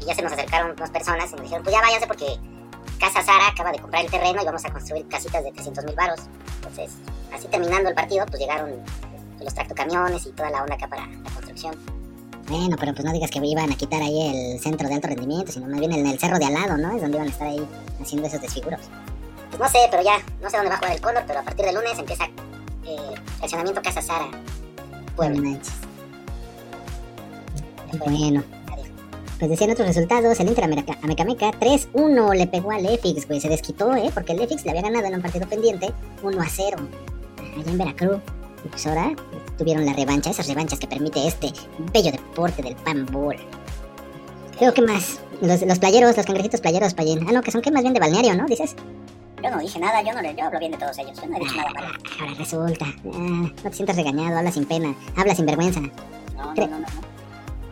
y 0.00 0.04
ya 0.04 0.14
se 0.14 0.22
nos 0.22 0.32
acercaron 0.32 0.72
unas 0.72 0.90
personas 0.90 1.30
y 1.30 1.34
nos 1.34 1.42
dijeron, 1.42 1.62
pues 1.64 1.74
ya 1.74 1.82
váyanse 1.82 2.06
porque 2.06 2.38
Casa 2.98 3.22
Sara 3.22 3.48
acaba 3.48 3.72
de 3.72 3.78
comprar 3.78 4.04
el 4.04 4.10
terreno 4.10 4.42
y 4.42 4.44
vamos 4.44 4.64
a 4.64 4.72
construir 4.72 5.06
casitas 5.08 5.44
de 5.44 5.52
300 5.52 5.84
mil 5.84 5.94
varos. 5.94 6.20
Entonces, 6.56 6.92
así 7.32 7.48
terminando 7.48 7.88
el 7.88 7.94
partido, 7.94 8.26
pues 8.26 8.40
llegaron 8.40 8.72
los 9.40 9.54
tractocamiones 9.54 10.26
y 10.26 10.32
toda 10.32 10.50
la 10.50 10.62
onda 10.62 10.74
acá 10.74 10.88
para 10.88 11.06
la 11.06 11.30
construcción. 11.30 11.76
Bueno, 12.48 12.76
pero 12.80 12.94
pues 12.94 13.04
no 13.04 13.12
digas 13.12 13.30
que 13.30 13.40
iban 13.44 13.70
a 13.70 13.76
quitar 13.76 14.00
ahí 14.00 14.54
el 14.54 14.60
centro 14.60 14.88
de 14.88 14.94
alto 14.94 15.08
rendimiento, 15.08 15.52
sino 15.52 15.68
más 15.68 15.78
bien 15.78 15.92
en 15.92 16.06
el 16.06 16.18
cerro 16.18 16.38
de 16.38 16.46
al 16.46 16.54
lado, 16.54 16.78
¿no? 16.78 16.94
Es 16.94 17.02
donde 17.02 17.18
iban 17.18 17.28
a 17.28 17.30
estar 17.30 17.46
ahí 17.46 17.68
haciendo 18.00 18.26
esos 18.26 18.40
desfiguros. 18.40 18.80
Pues 19.50 19.60
no 19.60 19.68
sé, 19.68 19.86
pero 19.90 20.02
ya, 20.02 20.18
no 20.42 20.48
sé 20.48 20.56
dónde 20.56 20.70
va 20.70 20.76
a 20.76 20.78
jugar 20.78 20.92
el 20.94 21.00
Cóndor, 21.00 21.24
pero 21.26 21.40
a 21.40 21.42
partir 21.42 21.66
del 21.66 21.74
lunes 21.74 21.98
empieza 21.98 22.24
eh, 22.24 23.14
fraccionamiento 23.38 23.82
Casa 23.82 24.00
Sara. 24.00 24.28
Puebla. 25.14 25.58
Bueno. 27.98 28.57
Pues 29.38 29.50
decían 29.50 29.70
otros 29.70 29.86
resultados, 29.86 30.40
el 30.40 30.48
Inter 30.48 30.64
Ameca- 30.64 30.98
Amecameca 31.02 31.50
3-1 31.52 32.34
le 32.34 32.46
pegó 32.48 32.72
al 32.72 32.84
EFIX, 32.86 33.28
güey, 33.28 33.40
se 33.40 33.48
desquitó, 33.48 33.94
¿eh? 33.94 34.10
Porque 34.12 34.32
el 34.32 34.40
EFIX 34.40 34.64
le 34.64 34.70
había 34.70 34.82
ganado 34.82 35.06
en 35.06 35.14
un 35.14 35.22
partido 35.22 35.46
pendiente 35.48 35.92
1-0, 36.22 36.76
allá 37.56 37.70
en 37.70 37.78
Veracruz. 37.78 38.18
Y 38.64 38.68
pues 38.68 38.84
ahora 38.88 39.12
tuvieron 39.56 39.86
la 39.86 39.92
revancha, 39.92 40.30
esas 40.30 40.48
revanchas 40.48 40.80
que 40.80 40.88
permite 40.88 41.24
este 41.26 41.52
bello 41.92 42.10
deporte 42.10 42.62
del 42.62 42.74
panball. 42.76 43.36
Luego, 44.58 44.74
¿qué 44.74 44.82
más? 44.82 45.20
Los, 45.40 45.62
los 45.62 45.78
playeros, 45.78 46.16
los 46.16 46.26
cangrejitos 46.26 46.60
playeros, 46.60 46.94
Payín. 46.94 47.24
Ah, 47.28 47.32
no, 47.32 47.40
que 47.42 47.52
son 47.52 47.62
que 47.62 47.70
más 47.70 47.82
bien 47.82 47.94
de 47.94 48.00
balneario, 48.00 48.34
¿no? 48.34 48.46
Dices. 48.46 48.74
Yo 49.40 49.50
no 49.50 49.60
dije 49.60 49.78
nada, 49.78 50.02
yo 50.02 50.12
no 50.12 50.20
le, 50.20 50.34
yo 50.34 50.46
hablo 50.46 50.58
bien 50.58 50.72
de 50.72 50.78
todos 50.78 50.98
ellos, 50.98 51.16
yo 51.22 51.28
no 51.28 51.36
he 51.36 51.38
dicho 51.38 51.54
nada 51.54 51.70
malo. 51.70 51.86
Ahora 52.20 52.34
resulta. 52.36 52.86
Ah, 52.86 53.52
no 53.62 53.70
te 53.70 53.72
sientas 53.72 53.94
regañado, 53.94 54.36
habla 54.36 54.50
sin 54.50 54.64
pena, 54.64 54.92
habla 55.16 55.36
sin 55.36 55.46
vergüenza. 55.46 55.78
No, 55.80 55.90
no, 56.36 56.54
no, 56.54 56.66
no. 56.66 56.78
no. 56.80 56.86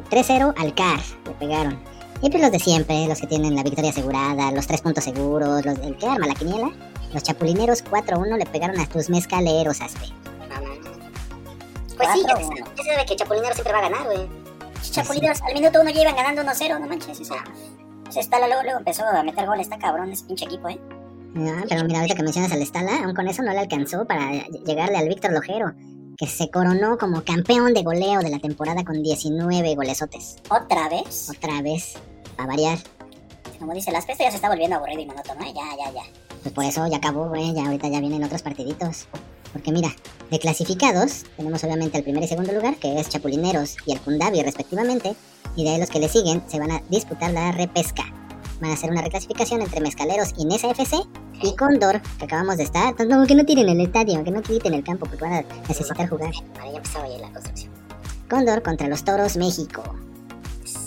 3-0 0.09 0.55
al 0.57 0.75
CAR, 0.75 1.01
le 1.27 1.33
pegaron. 1.33 1.79
Y 2.23 2.31
pues 2.31 2.43
los 2.43 2.51
de 2.51 2.59
siempre, 2.59 3.07
los 3.07 3.21
que 3.21 3.27
tienen 3.27 3.55
la 3.55 3.63
victoria 3.63 3.91
asegurada, 3.91 4.51
los 4.51 4.67
tres 4.67 4.81
puntos 4.81 5.05
seguros, 5.05 5.65
los 5.65 5.81
del 5.81 5.97
que 5.97 6.07
arma 6.07 6.27
la 6.27 6.35
quiniela. 6.35 6.71
Los 7.13 7.23
chapulineros 7.23 7.85
4-1 7.85 8.39
le 8.39 8.47
pegaron 8.47 8.79
a 8.81 8.87
tus 8.87 9.09
mezcaleros, 9.11 9.81
Aspe. 9.81 10.07
Pues 11.97 12.09
sí, 12.13 12.23
ya 12.27 12.39
ya 12.39 12.83
se 12.83 12.91
sabe 12.91 13.07
que 13.07 13.17
Chapulinero 13.17 13.55
siempre 13.55 13.73
va 13.73 13.79
a 13.79 13.89
ganar, 13.89 14.05
güey. 14.05 14.29
Chapulineros 14.83 15.41
al 15.43 15.55
minuto 15.55 15.81
uno 15.81 15.91
ya 15.91 16.03
iban 16.03 16.17
ganando 16.17 16.43
1-0, 16.43 16.81
no 16.81 16.87
manches. 16.87 17.21
Ese, 17.21 17.35
ese 18.09 18.23
Stala 18.23 18.47
luego, 18.47 18.63
luego 18.63 18.79
empezó 18.79 19.05
a 19.05 19.23
meter 19.23 19.47
goles, 19.47 19.67
está 19.67 19.79
cabrón 19.79 20.11
ese 20.13 20.25
pinche 20.25 20.45
equipo, 20.45 20.69
¿eh? 20.69 20.79
No, 21.35 21.53
pero 21.69 21.85
mira, 21.85 22.01
ahorita 22.01 22.17
que 22.17 22.23
mencionas 22.23 22.53
al 22.53 22.65
Stala, 22.67 23.05
aún 23.05 23.15
con 23.15 23.29
eso 23.29 23.43
no 23.43 23.53
le 23.53 23.59
alcanzó 23.61 24.07
para 24.07 24.31
llegarle 24.65 24.97
al 24.97 25.09
Víctor 25.09 25.33
Lojero, 25.33 25.73
que 26.17 26.27
se 26.27 26.51
coronó 26.51 26.97
como 26.99 27.23
campeón 27.23 27.75
de 27.75 27.83
goleo 27.83 28.21
de 28.21 28.31
la 28.31 28.39
temporada 28.39 28.85
con 28.85 29.03
19 29.03 29.75
golesotes. 29.75 30.37
¿Otra 30.49 30.89
vez? 30.89 31.31
Otra 31.31 31.63
vez, 31.63 31.95
a 32.39 32.47
variar. 32.47 32.79
Como 33.59 33.75
dice 33.75 33.93
las 33.93 34.09
esto 34.09 34.23
ya 34.23 34.31
se 34.31 34.37
está 34.37 34.49
volviendo 34.49 34.77
aburrido 34.77 35.01
y 35.01 35.07
monótono, 35.07 35.43
¿eh? 35.43 35.53
Ya, 35.55 35.65
ya, 35.77 35.93
ya. 35.93 36.03
Pues 36.43 36.55
por 36.55 36.65
eso 36.65 36.87
ya 36.87 36.99
acabó, 36.99 37.29
güey, 37.29 37.55
ya 37.55 37.67
ahorita 37.67 37.89
ya 37.89 38.01
vienen 38.01 38.25
otros 38.25 38.43
partiditos. 38.43 39.07
Porque 39.53 39.73
mira, 39.73 39.95
de 40.31 40.39
clasificados, 40.39 41.25
tenemos 41.37 41.63
obviamente 41.65 41.99
el 41.99 42.05
primer 42.05 42.23
y 42.23 42.29
segundo 42.29 42.53
lugar, 42.53 42.77
que 42.77 42.99
es 42.99 43.09
Chapulineros 43.09 43.77
y 43.87 43.93
el 43.93 44.01
Kundabi 44.01 44.43
respectivamente, 44.43 45.15
y 45.55 45.65
de 45.65 45.71
ahí 45.71 45.81
los 45.81 45.91
que 45.91 46.01
le 46.01 46.09
siguen 46.09 46.43
se 46.47 46.59
van 46.59 46.71
a 46.71 46.83
disputar 46.89 47.31
la 47.31 47.53
repesca. 47.53 48.05
Van 48.61 48.71
a 48.71 48.75
hacer 48.75 48.91
una 48.91 49.03
reclasificación 49.03 49.63
entre 49.63 49.81
Mezcaleros 49.81 50.33
y 50.37 50.45
Nesa 50.45 50.71
FC 50.71 50.97
y 51.43 51.55
Condor, 51.57 52.01
que 52.19 52.25
acabamos 52.25 52.57
de 52.57 52.65
estar. 52.65 52.89
Entonces, 52.89 53.09
no, 53.15 53.27
que 53.27 53.35
no 53.35 53.45
tiren 53.45 53.69
el 53.69 53.81
estadio, 53.81 54.23
que 54.25 54.31
no 54.31 54.43
quiten 54.43 54.75
el 54.75 54.85
campo, 54.85 55.07
porque 55.07 55.25
van 55.25 55.33
a 55.35 55.45
necesitar 55.69 56.09
jugar. 56.09 56.33
Vale, 56.57 56.73
ya 56.73 56.77
empezó 56.77 57.03
ahí 57.03 57.19
la 57.21 57.31
construcción. 57.31 57.73
Condor 58.29 58.63
contra 58.63 58.89
los 58.89 59.05
Toros 59.05 59.37
México. 59.37 59.83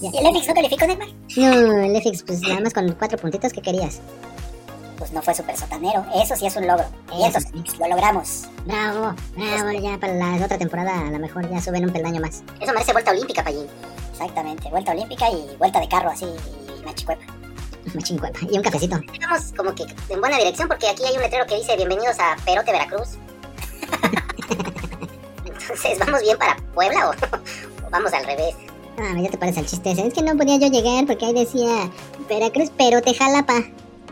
Ya. 0.02 0.10
¿Y 0.14 0.18
el 0.18 0.36
FX 0.36 0.48
no 0.48 0.54
calificó, 0.54 0.88
Neymar? 0.88 1.08
No, 1.38 1.78
el 1.84 2.02
FX, 2.02 2.24
pues 2.24 2.42
nada 2.42 2.62
más 2.62 2.74
con 2.74 2.92
cuatro 2.94 3.18
puntitos 3.18 3.54
que 3.54 3.62
querías. 3.62 4.00
Pues 4.98 5.14
no 5.14 5.22
fue 5.22 5.34
súper 5.34 5.56
sotanero. 5.56 6.06
Eso 6.14 6.36
sí 6.36 6.46
es 6.46 6.56
un 6.58 6.68
logro. 6.68 6.86
Y 7.14 7.24
Eso 7.24 7.40
entonces, 7.40 7.80
lo 7.80 7.88
logramos. 7.88 8.50
Bravo, 8.66 9.14
bravo, 9.36 9.72
ya 9.80 9.98
para 9.98 10.14
la 10.14 10.44
otra 10.44 10.58
temporada 10.58 11.08
a 11.08 11.12
lo 11.12 11.20
mejor 11.20 11.50
ya 11.50 11.62
suben 11.62 11.86
un 11.86 11.94
peldaño 11.94 12.20
más. 12.20 12.44
Eso 12.60 12.74
merece 12.74 12.92
vuelta 12.92 13.12
olímpica, 13.12 13.44
Payín. 13.44 13.68
Exactamente, 14.12 14.70
vuelta 14.70 14.92
olímpica 14.92 15.30
y 15.32 15.56
vuelta 15.58 15.80
de 15.80 15.88
carro 15.88 16.10
así 16.10 16.26
y 16.26 16.86
machicuepa. 16.86 17.39
Cuepa. 17.92 18.40
Y 18.50 18.58
un 18.58 18.64
cafecito. 18.64 19.00
Vamos 19.22 19.54
como 19.56 19.74
que 19.74 19.84
en 20.10 20.20
buena 20.20 20.38
dirección 20.38 20.68
porque 20.68 20.88
aquí 20.88 21.04
hay 21.06 21.16
un 21.16 21.22
letrero 21.22 21.46
que 21.46 21.56
dice 21.56 21.76
bienvenidos 21.76 22.20
a 22.20 22.36
Perote, 22.46 22.72
Veracruz. 22.72 23.18
Entonces, 25.46 26.00
¿vamos 26.00 26.22
bien 26.22 26.38
para 26.38 26.56
Puebla 26.74 27.10
o, 27.10 27.12
o 27.12 27.90
vamos 27.90 28.14
al 28.14 28.26
revés? 28.26 28.56
Ah, 28.98 29.16
ya 29.20 29.30
te 29.30 29.38
parece 29.38 29.62
el 29.62 29.66
chiste 29.66 29.92
ese. 29.92 30.08
Es 30.08 30.14
que 30.14 30.22
no 30.22 30.36
podía 30.36 30.58
yo 30.58 30.68
llegar 30.68 31.06
porque 31.06 31.26
ahí 31.26 31.34
decía 31.34 31.90
Veracruz, 32.28 32.72
pero 32.78 33.02
te 33.02 33.14
jalapa. 33.14 33.64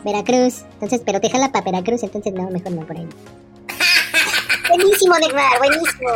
Veracruz. 0.04 0.64
Entonces, 0.74 1.02
pero 1.06 1.20
te 1.20 1.30
jalapa, 1.30 1.62
Veracruz. 1.62 2.04
Entonces, 2.04 2.34
no, 2.34 2.50
mejor 2.50 2.72
no 2.72 2.86
por 2.86 2.96
ahí. 2.96 3.08
Buenísimo, 4.70 5.18
Neymar, 5.18 5.58
buenísimo. 5.60 6.10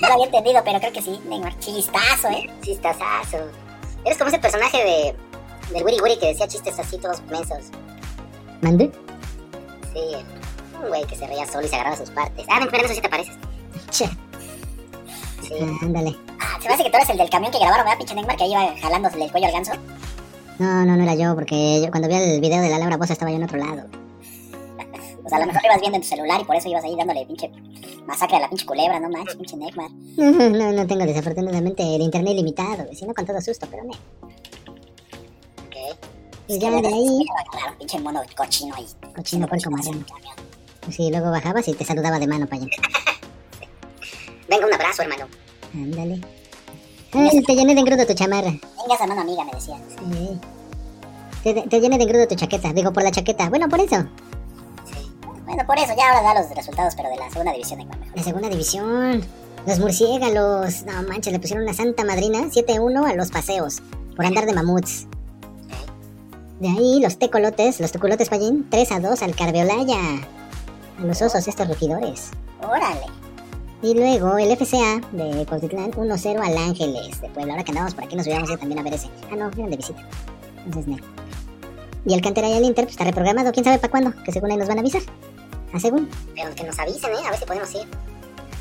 No 0.00 0.08
lo 0.08 0.14
había 0.14 0.26
entendido, 0.26 0.62
pero 0.64 0.78
creo 0.78 0.92
que 0.92 1.02
sí, 1.02 1.20
Neymar. 1.28 1.58
Chistazo, 1.58 2.28
¿eh? 2.28 2.50
Chistazazo. 2.62 3.38
Eres 4.04 4.18
como 4.18 4.28
ese 4.28 4.38
personaje 4.38 4.76
de 4.84 5.16
del 5.72 5.84
Wiri 5.84 6.00
Wiri 6.00 6.18
que 6.18 6.26
decía 6.26 6.48
chistes 6.48 6.78
así 6.78 6.98
todos 6.98 7.22
mensos. 7.24 7.70
¿Mande? 8.60 8.90
Sí, 9.92 10.16
un 10.80 10.88
güey 10.88 11.04
que 11.06 11.16
se 11.16 11.26
reía 11.26 11.46
solo 11.46 11.66
y 11.66 11.68
se 11.68 11.76
agarraba 11.76 11.96
sus 11.96 12.10
partes. 12.10 12.46
Ah, 12.50 12.60
ven, 12.60 12.68
pero 12.70 12.84
eso 12.84 12.94
sí 12.94 13.00
te 13.00 13.08
pareces. 13.08 13.34
Che. 13.90 14.06
Sí. 15.42 15.54
Ah, 15.60 15.78
ándale. 15.82 16.16
Ah, 16.40 16.58
se 16.60 16.68
me 16.68 16.74
hace 16.74 16.84
que 16.84 16.90
tú 16.90 16.96
eres 16.96 17.08
el 17.10 17.18
del 17.18 17.30
camión 17.30 17.52
que 17.52 17.58
grabaron, 17.58 17.84
¿verdad, 17.84 17.98
pinche 17.98 18.14
Neymar? 18.14 18.36
Que 18.36 18.46
iba 18.46 18.74
jalándole 18.80 19.24
el 19.24 19.30
cuello 19.30 19.46
al 19.46 19.52
ganso. 19.52 19.72
No, 20.58 20.84
no, 20.84 20.96
no 20.96 21.02
era 21.02 21.14
yo, 21.14 21.34
porque 21.34 21.82
yo 21.82 21.90
cuando 21.90 22.08
vi 22.08 22.14
el 22.14 22.40
video 22.40 22.60
de 22.60 22.70
la 22.70 22.78
Laura 22.78 22.96
Bosa 22.96 23.12
estaba 23.12 23.30
yo 23.30 23.36
en 23.36 23.44
otro 23.44 23.58
lado. 23.58 23.88
Pues 25.20 25.32
a 25.32 25.38
lo 25.38 25.46
mejor 25.46 25.62
lo 25.62 25.68
ibas 25.68 25.80
viendo 25.80 25.96
en 25.96 26.02
tu 26.02 26.08
celular 26.08 26.40
y 26.40 26.44
por 26.44 26.54
eso 26.54 26.68
ibas 26.68 26.84
ahí 26.84 26.94
dándole 26.96 27.24
pinche 27.26 27.50
masacre 28.06 28.36
a 28.36 28.40
la 28.40 28.48
pinche 28.48 28.66
culebra, 28.66 29.00
no 29.00 29.08
manches, 29.08 29.36
pinche 29.36 29.56
Neymar. 29.56 29.90
No, 30.16 30.72
no, 30.72 30.86
tengo 30.86 31.04
desafortunadamente 31.06 31.82
el 31.82 32.02
internet 32.02 32.34
limitado, 32.34 32.86
sino 32.92 33.14
con 33.14 33.26
todo 33.26 33.40
susto, 33.40 33.66
pero 33.70 33.84
no. 33.84 33.92
Y 36.46 36.58
ya 36.58 36.70
de 36.70 36.76
ahí, 36.88 37.26
Claro, 37.50 37.78
pinche 37.78 37.98
mono 38.00 38.20
cochino 38.36 38.74
ahí. 38.74 38.86
cochino 39.16 39.46
puerco 39.48 39.70
marrón. 39.70 40.04
Sí, 40.90 41.10
luego 41.10 41.30
bajabas 41.30 41.66
y 41.68 41.72
te 41.74 41.84
saludaba 41.84 42.18
de 42.18 42.26
mano 42.26 42.46
para 42.46 42.62
allá. 42.62 42.70
Venga, 44.48 44.66
un 44.66 44.74
abrazo, 44.74 45.02
hermano. 45.02 45.26
Ándale. 45.72 46.20
Ay, 47.12 47.42
te 47.42 47.54
llené 47.54 47.74
de 47.74 47.80
engrudo 47.80 48.06
tu 48.06 48.12
chamarra. 48.14 48.50
Venga, 48.50 48.94
esa 48.94 49.06
mano 49.06 49.22
amiga, 49.22 49.44
me 49.44 49.52
decía. 49.52 49.76
Sí. 49.88 50.40
Te, 51.42 51.62
te 51.62 51.80
llené 51.80 51.96
de 51.96 52.04
engrudo 52.04 52.28
tu 52.28 52.34
chaqueta. 52.34 52.72
Digo, 52.72 52.92
por 52.92 53.02
la 53.02 53.10
chaqueta. 53.10 53.48
Bueno, 53.48 53.68
por 53.68 53.80
eso. 53.80 53.96
Sí. 54.84 55.10
Bueno, 55.46 55.64
por 55.66 55.78
eso 55.78 55.94
ya 55.96 56.10
ahora 56.12 56.34
da 56.34 56.40
los 56.42 56.50
resultados, 56.54 56.94
pero 56.94 57.08
de 57.08 57.16
la 57.16 57.30
segunda 57.30 57.52
división 57.52 57.78
Neymar 57.78 57.98
mejor. 57.98 58.16
La 58.16 58.22
segunda 58.22 58.48
división. 58.50 59.24
Los 59.66 59.78
murciélagos. 59.78 60.82
No 60.84 61.02
manches, 61.08 61.32
le 61.32 61.38
pusieron 61.40 61.64
una 61.64 61.72
santa 61.72 62.04
madrina 62.04 62.40
7-1 62.40 63.10
a 63.10 63.14
los 63.14 63.30
paseos. 63.30 63.80
Por 64.14 64.26
andar 64.26 64.44
de 64.44 64.52
mamuts. 64.52 65.06
De 66.64 66.70
ahí 66.70 66.98
los 66.98 67.18
tecolotes, 67.18 67.78
los 67.78 67.92
tecolotes 67.92 68.30
payín, 68.30 68.66
3-2 68.70 69.20
al 69.20 69.36
Carveolaya. 69.36 69.98
A 70.98 71.04
los 71.04 71.20
osos 71.20 71.46
estos 71.46 71.68
rugidores. 71.68 72.30
Órale. 72.62 73.04
Y 73.82 73.92
luego 73.92 74.38
el 74.38 74.56
FCA 74.56 75.02
de 75.12 75.44
Cuautitlán 75.44 75.92
1-0 75.92 76.40
al 76.42 76.56
Ángeles 76.56 77.20
de 77.20 77.28
Puebla. 77.28 77.52
Ahora 77.52 77.64
que 77.64 77.72
andamos 77.72 77.94
por 77.94 78.04
aquí 78.04 78.16
nos 78.16 78.24
hubiéramos 78.24 78.48
ido 78.48 78.58
también 78.58 78.78
a 78.78 78.82
ver 78.82 78.94
ese. 78.94 79.10
Ah, 79.30 79.36
no, 79.36 79.50
eran 79.50 79.68
de 79.68 79.76
visita. 79.76 80.08
Entonces, 80.64 80.86
no. 80.86 80.96
Y 82.06 82.14
el 82.14 82.22
Cantera 82.22 82.48
y 82.48 82.54
el 82.54 82.64
Inter 82.64 82.86
pues, 82.86 82.94
está 82.94 83.04
reprogramado. 83.04 83.52
¿Quién 83.52 83.64
sabe 83.64 83.76
para 83.76 83.90
cuándo? 83.90 84.14
Que 84.24 84.32
según 84.32 84.50
ahí 84.50 84.56
nos 84.56 84.68
van 84.68 84.78
a 84.78 84.80
avisar. 84.80 85.02
A 85.74 85.78
según. 85.78 86.08
Pero 86.34 86.54
que 86.54 86.64
nos 86.64 86.78
avisen, 86.78 87.12
¿eh? 87.12 87.26
A 87.26 87.30
ver 87.30 87.40
si 87.40 87.44
podemos 87.44 87.74
ir. 87.74 87.86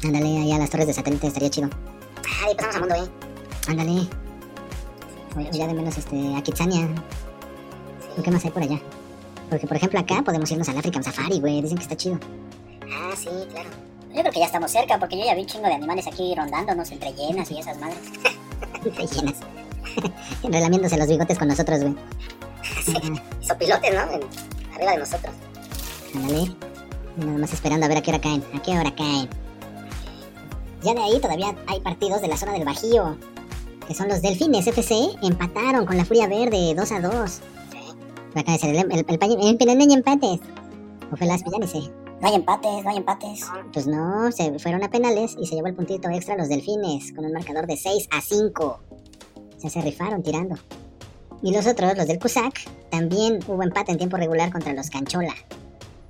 Ándale, 0.03 0.39
allá 0.39 0.57
a 0.57 0.59
las 0.59 0.69
torres 0.69 0.87
de 0.87 0.93
satélite 0.93 1.27
estaría 1.27 1.49
chido. 1.49 1.69
Ah, 2.17 2.47
ahí 2.47 2.55
pasamos 2.55 2.75
al 2.75 2.81
mundo, 2.81 2.95
¿eh? 2.95 3.69
Ándale. 3.69 4.09
O 5.37 5.55
ya 5.55 5.67
de 5.67 5.73
menos 5.73 5.97
este, 5.97 6.35
a 6.35 6.43
Kitsania. 6.43 6.89
¿O 8.17 8.21
qué 8.23 8.31
más 8.31 8.43
hay 8.45 8.51
por 8.51 8.63
allá? 8.63 8.79
Porque, 9.49 9.67
por 9.67 9.77
ejemplo, 9.77 9.99
acá 9.99 10.21
podemos 10.23 10.49
irnos 10.51 10.67
al 10.69 10.77
African 10.77 11.03
Safari, 11.03 11.39
güey. 11.39 11.61
Dicen 11.61 11.77
que 11.77 11.83
está 11.83 11.95
chido. 11.95 12.19
Ah, 12.91 13.11
sí, 13.15 13.29
claro. 13.51 13.69
Yo 14.13 14.19
creo 14.21 14.31
que 14.31 14.39
ya 14.39 14.45
estamos 14.45 14.71
cerca, 14.71 14.99
porque 14.99 15.17
yo 15.17 15.25
ya 15.25 15.33
vi 15.35 15.41
un 15.41 15.47
chingo 15.47 15.65
de 15.67 15.73
animales 15.73 16.05
aquí 16.07 16.33
rondándonos 16.35 16.91
entre 16.91 17.13
llenas 17.13 17.49
y 17.51 17.59
esas 17.59 17.77
madres. 17.79 17.99
Entre 18.85 19.07
llenas. 19.07 19.35
Relamiéndose 20.43 20.97
los 20.97 21.07
bigotes 21.07 21.37
con 21.39 21.47
nosotros, 21.47 21.79
güey. 21.81 21.95
Sí, 22.85 22.93
sopilotes, 23.41 23.93
¿no? 23.93 24.01
En- 24.11 24.21
arriba 24.75 24.91
de 24.91 24.97
nosotros. 24.97 25.33
Ándale. 26.15 26.51
Nada 27.17 27.37
más 27.37 27.53
esperando 27.53 27.85
a 27.85 27.89
ver 27.89 27.97
a 27.97 28.01
qué 28.01 28.11
hora 28.11 28.19
caen. 28.21 28.43
¿A 28.53 28.61
qué 28.61 28.71
hora 28.77 28.93
caen? 28.95 29.29
Ya 30.83 30.93
de 30.93 31.01
ahí 31.01 31.19
todavía 31.21 31.55
hay 31.67 31.79
partidos 31.81 32.21
de 32.21 32.27
la 32.27 32.35
zona 32.37 32.53
del 32.53 32.65
Bajío. 32.65 33.17
Que 33.87 33.93
son 33.93 34.07
los 34.09 34.21
Delfines 34.21 34.67
FC. 34.67 34.95
Empataron 35.21 35.85
con 35.85 35.95
la 35.97 36.03
Furia 36.05 36.27
Verde 36.27 36.73
2 36.75 36.91
a 36.91 36.99
2. 37.01 37.39
Acaba 38.35 38.53
de 38.53 38.59
ser 38.59 38.69
el, 38.75 38.77
el, 38.77 38.91
el, 38.91 39.05
el, 39.07 39.69
el, 39.69 39.81
el 39.81 39.91
empates. 39.91 40.39
O 41.11 41.15
fue 41.15 41.27
las 41.27 41.41
sé. 41.41 41.91
No 42.21 42.29
hay 42.29 42.35
empates, 42.35 42.83
no 42.83 42.89
hay 42.89 42.97
empates. 42.97 43.41
Pues 43.73 43.85
no, 43.85 44.31
se 44.31 44.57
fueron 44.57 44.83
a 44.83 44.89
penales 44.89 45.35
y 45.39 45.45
se 45.45 45.55
llevó 45.55 45.67
el 45.67 45.75
puntito 45.75 46.09
extra 46.09 46.37
los 46.37 46.47
Delfines 46.47 47.11
con 47.13 47.25
un 47.25 47.33
marcador 47.33 47.67
de 47.67 47.75
6 47.75 48.07
a 48.11 48.21
5. 48.21 48.63
O 48.63 49.59
sea, 49.59 49.69
se 49.69 49.81
rifaron 49.81 50.23
tirando. 50.23 50.55
Y 51.41 51.53
los 51.53 51.67
otros, 51.67 51.97
los 51.97 52.07
del 52.07 52.19
Cusac, 52.19 52.61
también 52.89 53.39
hubo 53.47 53.61
empate 53.61 53.91
en 53.91 53.97
tiempo 53.97 54.15
regular 54.15 54.51
contra 54.51 54.73
los 54.73 54.89
Canchola. 54.89 55.33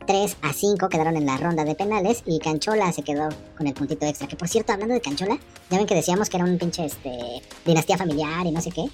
3 0.05 0.37
a 0.43 0.53
5 0.53 0.87
quedaron 0.89 1.17
en 1.17 1.25
la 1.25 1.37
ronda 1.37 1.65
de 1.65 1.75
penales 1.75 2.21
y 2.25 2.37
Canchola 2.39 2.91
se 2.91 3.01
quedó 3.01 3.29
con 3.57 3.65
el 3.65 3.73
puntito 3.73 4.05
extra. 4.05 4.27
Que 4.27 4.35
por 4.35 4.47
cierto, 4.47 4.71
hablando 4.71 4.93
de 4.93 5.01
Canchola, 5.01 5.39
ya 5.71 5.77
ven 5.77 5.87
que 5.87 5.95
decíamos 5.95 6.29
que 6.29 6.37
era 6.37 6.45
un 6.45 6.57
pinche 6.57 6.85
este, 6.85 7.41
dinastía 7.65 7.97
familiar 7.97 8.45
y 8.45 8.51
no 8.51 8.61
sé 8.61 8.69
qué. 8.69 8.85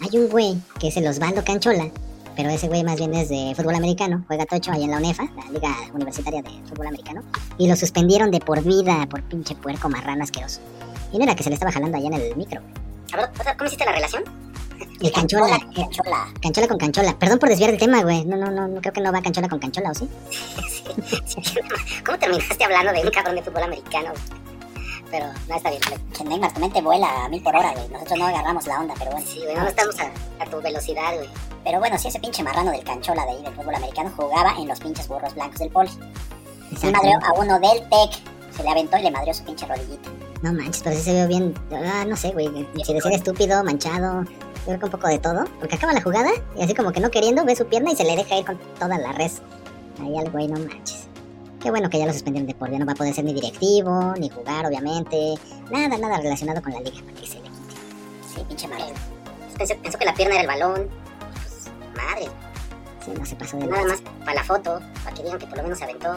Hay 0.00 0.18
un 0.18 0.28
güey 0.28 0.56
que 0.78 0.88
es 0.88 0.96
el 0.96 1.08
Osvaldo 1.08 1.42
Canchola, 1.44 1.90
pero 2.38 2.50
ese 2.50 2.68
güey 2.68 2.84
más 2.84 2.96
bien 2.96 3.12
es 3.14 3.28
de 3.28 3.52
fútbol 3.56 3.74
americano, 3.74 4.22
juega 4.28 4.46
tocho 4.46 4.70
ahí 4.70 4.84
en 4.84 4.92
la 4.92 4.98
UNEFA, 4.98 5.24
la 5.24 5.50
Liga 5.50 5.74
Universitaria 5.92 6.40
de 6.40 6.50
Fútbol 6.68 6.86
Americano, 6.86 7.24
y 7.58 7.66
lo 7.66 7.74
suspendieron 7.74 8.30
de 8.30 8.38
por 8.38 8.62
vida 8.62 9.08
por 9.10 9.24
pinche 9.24 9.56
puerco 9.56 9.88
marrano 9.88 10.22
asqueroso. 10.22 10.60
Y 11.12 11.18
no 11.18 11.24
era 11.24 11.34
que 11.34 11.42
se 11.42 11.50
le 11.50 11.54
estaba 11.54 11.72
jalando 11.72 11.98
allá 11.98 12.06
en 12.06 12.14
el 12.14 12.36
micro. 12.36 12.60
A 13.12 13.16
ver, 13.16 13.30
¿Cómo 13.56 13.66
hiciste 13.66 13.84
la 13.84 13.90
relación? 13.90 14.22
El 15.00 15.10
canchola, 15.10 15.58
canchola. 15.74 16.32
Canchola 16.40 16.68
con 16.68 16.78
canchola. 16.78 17.18
Perdón 17.18 17.40
por 17.40 17.48
desviar 17.48 17.70
el 17.70 17.78
tema, 17.78 18.04
güey. 18.04 18.24
No, 18.24 18.36
no, 18.36 18.52
no, 18.52 18.68
no 18.68 18.80
creo 18.82 18.92
que 18.92 19.00
no 19.00 19.12
va 19.12 19.20
canchola 19.20 19.48
con 19.48 19.58
canchola, 19.58 19.90
¿o 19.90 19.94
sí? 19.94 20.08
sí, 21.26 21.40
sí. 21.42 21.58
¿Cómo 22.06 22.18
terminaste 22.18 22.62
hablando 22.62 22.92
de 22.92 23.00
un 23.00 23.10
cabrón 23.10 23.34
de 23.34 23.42
fútbol 23.42 23.64
americano? 23.64 24.12
Pero 25.10 25.26
no 25.48 25.56
está 25.56 25.70
bien. 25.70 25.82
Que 26.16 26.24
Neymar, 26.24 26.52
tu 26.52 26.60
mente 26.60 26.82
vuela 26.82 27.24
a 27.24 27.28
mil 27.28 27.42
por 27.42 27.56
hora, 27.56 27.72
güey. 27.72 27.88
Nosotros 27.88 28.18
no 28.18 28.26
agarramos 28.26 28.66
la 28.66 28.80
onda, 28.80 28.94
pero 28.98 29.10
bueno. 29.10 29.26
Sí, 29.26 29.40
güey, 29.42 29.56
no 29.56 29.66
estamos 29.66 29.96
a, 30.00 30.42
a, 30.42 30.46
tu 30.46 30.60
velocidad, 30.60 31.14
güey. 31.16 31.28
Pero 31.64 31.78
bueno, 31.78 31.98
si 31.98 32.08
ese 32.08 32.20
pinche 32.20 32.42
marrano 32.42 32.70
del 32.70 32.84
canchola 32.84 33.24
de 33.24 33.30
ahí 33.32 33.42
del 33.42 33.54
fútbol 33.54 33.74
americano 33.74 34.12
jugaba 34.16 34.54
en 34.58 34.68
los 34.68 34.78
pinches 34.80 35.08
burros 35.08 35.34
blancos 35.34 35.58
del 35.58 35.70
poli. 35.70 35.90
Y 36.70 36.86
madreó 36.86 37.18
a 37.24 37.32
uno 37.38 37.58
del 37.58 37.88
TEC. 37.88 38.20
Se 38.54 38.62
le 38.62 38.70
aventó 38.70 38.98
y 38.98 39.02
le 39.02 39.10
madreó 39.10 39.32
su 39.32 39.44
pinche 39.44 39.66
rodillita. 39.66 40.10
No 40.42 40.52
manches, 40.52 40.82
pero 40.82 40.96
sí 40.96 41.02
se 41.02 41.14
vio 41.14 41.26
bien. 41.26 41.54
Ah, 41.72 42.04
no 42.06 42.16
sé, 42.16 42.30
güey. 42.30 42.48
Si 42.84 42.92
decir 42.92 43.12
estúpido, 43.12 43.64
manchado, 43.64 44.24
creo 44.64 44.78
que 44.78 44.84
un 44.84 44.90
poco 44.90 45.08
de 45.08 45.18
todo, 45.18 45.44
porque 45.58 45.76
acaba 45.76 45.92
la 45.92 46.02
jugada 46.02 46.30
y 46.56 46.62
así 46.62 46.74
como 46.74 46.92
que 46.92 47.00
no 47.00 47.10
queriendo 47.10 47.44
ve 47.44 47.56
su 47.56 47.66
pierna 47.66 47.92
y 47.92 47.96
se 47.96 48.04
le 48.04 48.16
deja 48.16 48.36
ir 48.36 48.44
con 48.44 48.58
toda 48.78 48.98
la 48.98 49.12
res. 49.12 49.40
Ahí 50.00 50.16
al 50.16 50.30
güey, 50.30 50.46
no 50.48 50.58
manches. 50.60 50.97
Qué 51.60 51.70
bueno 51.70 51.90
que 51.90 51.98
ya 51.98 52.06
lo 52.06 52.12
suspendieron 52.12 52.46
de 52.46 52.54
por 52.54 52.68
vida, 52.68 52.78
no 52.78 52.86
va 52.86 52.92
a 52.92 52.94
poder 52.94 53.12
ser 53.14 53.24
ni 53.24 53.34
directivo, 53.34 54.14
ni 54.18 54.28
jugar, 54.30 54.64
obviamente. 54.66 55.34
Nada, 55.70 55.98
nada 55.98 56.18
relacionado 56.18 56.62
con 56.62 56.72
la 56.72 56.80
liga 56.80 57.00
para 57.02 57.14
que 57.20 57.26
se 57.26 57.34
le 57.36 57.42
quite. 57.42 57.74
Sí, 58.34 58.40
pinche 58.48 58.68
madre. 58.68 58.84
Pensó, 59.56 59.74
pensó 59.82 59.98
que 59.98 60.04
la 60.04 60.14
pierna 60.14 60.34
era 60.34 60.42
el 60.42 60.46
balón. 60.46 60.88
Pues, 61.32 61.66
madre. 61.96 62.28
Sí, 63.04 63.10
no 63.18 63.26
se 63.26 63.34
pasó 63.34 63.56
de 63.56 63.66
Nada 63.66 63.82
lanza. 63.84 64.02
más 64.04 64.12
para 64.24 64.34
la 64.34 64.44
foto, 64.44 64.80
para 65.02 65.16
que 65.16 65.22
digan 65.24 65.38
que 65.38 65.46
por 65.46 65.56
lo 65.56 65.62
menos 65.64 65.78
se 65.78 65.84
aventó. 65.84 66.14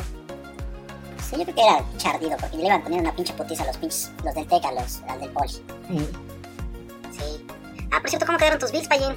Sí, 1.27 1.37
yo 1.37 1.43
creo 1.43 1.55
que 1.55 1.61
era 1.61 1.83
chardido, 1.97 2.37
porque 2.39 2.57
le 2.57 2.65
iban 2.67 2.83
poniendo 2.83 3.07
una 3.09 3.15
pinche 3.15 3.33
putiza 3.33 3.63
a 3.63 3.67
los 3.67 3.77
pinches, 3.77 4.11
los 4.23 4.35
del 4.35 4.45
Teca, 4.47 4.71
los, 4.73 5.01
al 5.07 5.19
del 5.21 5.29
Poli. 5.31 5.49
Sí. 5.49 5.61
Sí. 7.17 7.45
Ah, 7.91 7.99
por 7.99 8.09
cierto, 8.09 8.25
¿cómo 8.27 8.37
quedaron 8.37 8.59
tus 8.59 8.71
Bills, 8.71 8.87
Payín? 8.87 9.13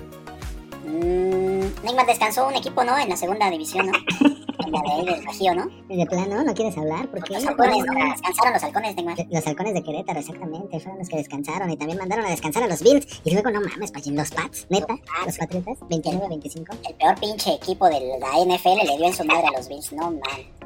Mm, 0.87 1.85
Neymar 1.85 2.07
descansó 2.07 2.47
un 2.47 2.55
equipo, 2.55 2.83
¿no? 2.85 2.97
En 2.99 3.09
la 3.11 3.17
segunda 3.17 3.51
división, 3.51 3.87
¿no? 3.87 3.93
la 4.75 4.83
de 4.83 4.93
ahí 4.93 5.05
del 5.07 5.27
Bajío, 5.27 5.55
¿no? 5.55 5.67
De 5.89 6.07
plano, 6.07 6.43
¿no 6.43 6.55
quieres 6.55 6.77
hablar? 6.77 7.09
¿Por 7.09 7.23
qué? 7.23 7.35
Los 7.35 7.47
halcones, 7.47 7.85
¿no? 7.85 8.11
Descansaron 8.11 8.53
los 8.53 8.63
halcones, 8.63 8.97
Neymar. 8.97 9.27
Los 9.31 9.47
halcones 9.47 9.75
de 9.75 9.83
Querétaro, 9.83 10.19
exactamente, 10.21 10.81
fueron 10.81 10.99
los 10.99 11.09
que 11.09 11.17
descansaron 11.17 11.71
y 11.71 11.77
también 11.77 11.99
mandaron 11.99 12.27
a 12.27 12.31
descansar 12.31 12.65
a 12.65 12.67
los 12.67 12.83
Bills. 12.83 13.21
Y 13.25 13.33
luego, 13.33 13.51
no 13.51 13.61
mames, 13.61 13.93
Pachín, 13.93 14.17
los 14.17 14.31
Pats, 14.31 14.67
neta, 14.71 14.97
los 15.25 15.39
Patriotas, 15.39 15.79
29-25. 15.81 16.77
El 16.89 16.95
peor 16.95 17.21
pinche 17.21 17.55
equipo 17.55 17.87
de 17.87 18.19
la 18.19 18.45
NFL 18.45 18.87
le 18.87 18.97
dio 18.97 19.07
en 19.07 19.15
su 19.15 19.25
madre 19.25 19.47
a 19.49 19.53
los 19.53 19.69
Bills, 19.69 19.93
no 19.93 20.11
man. 20.11 20.64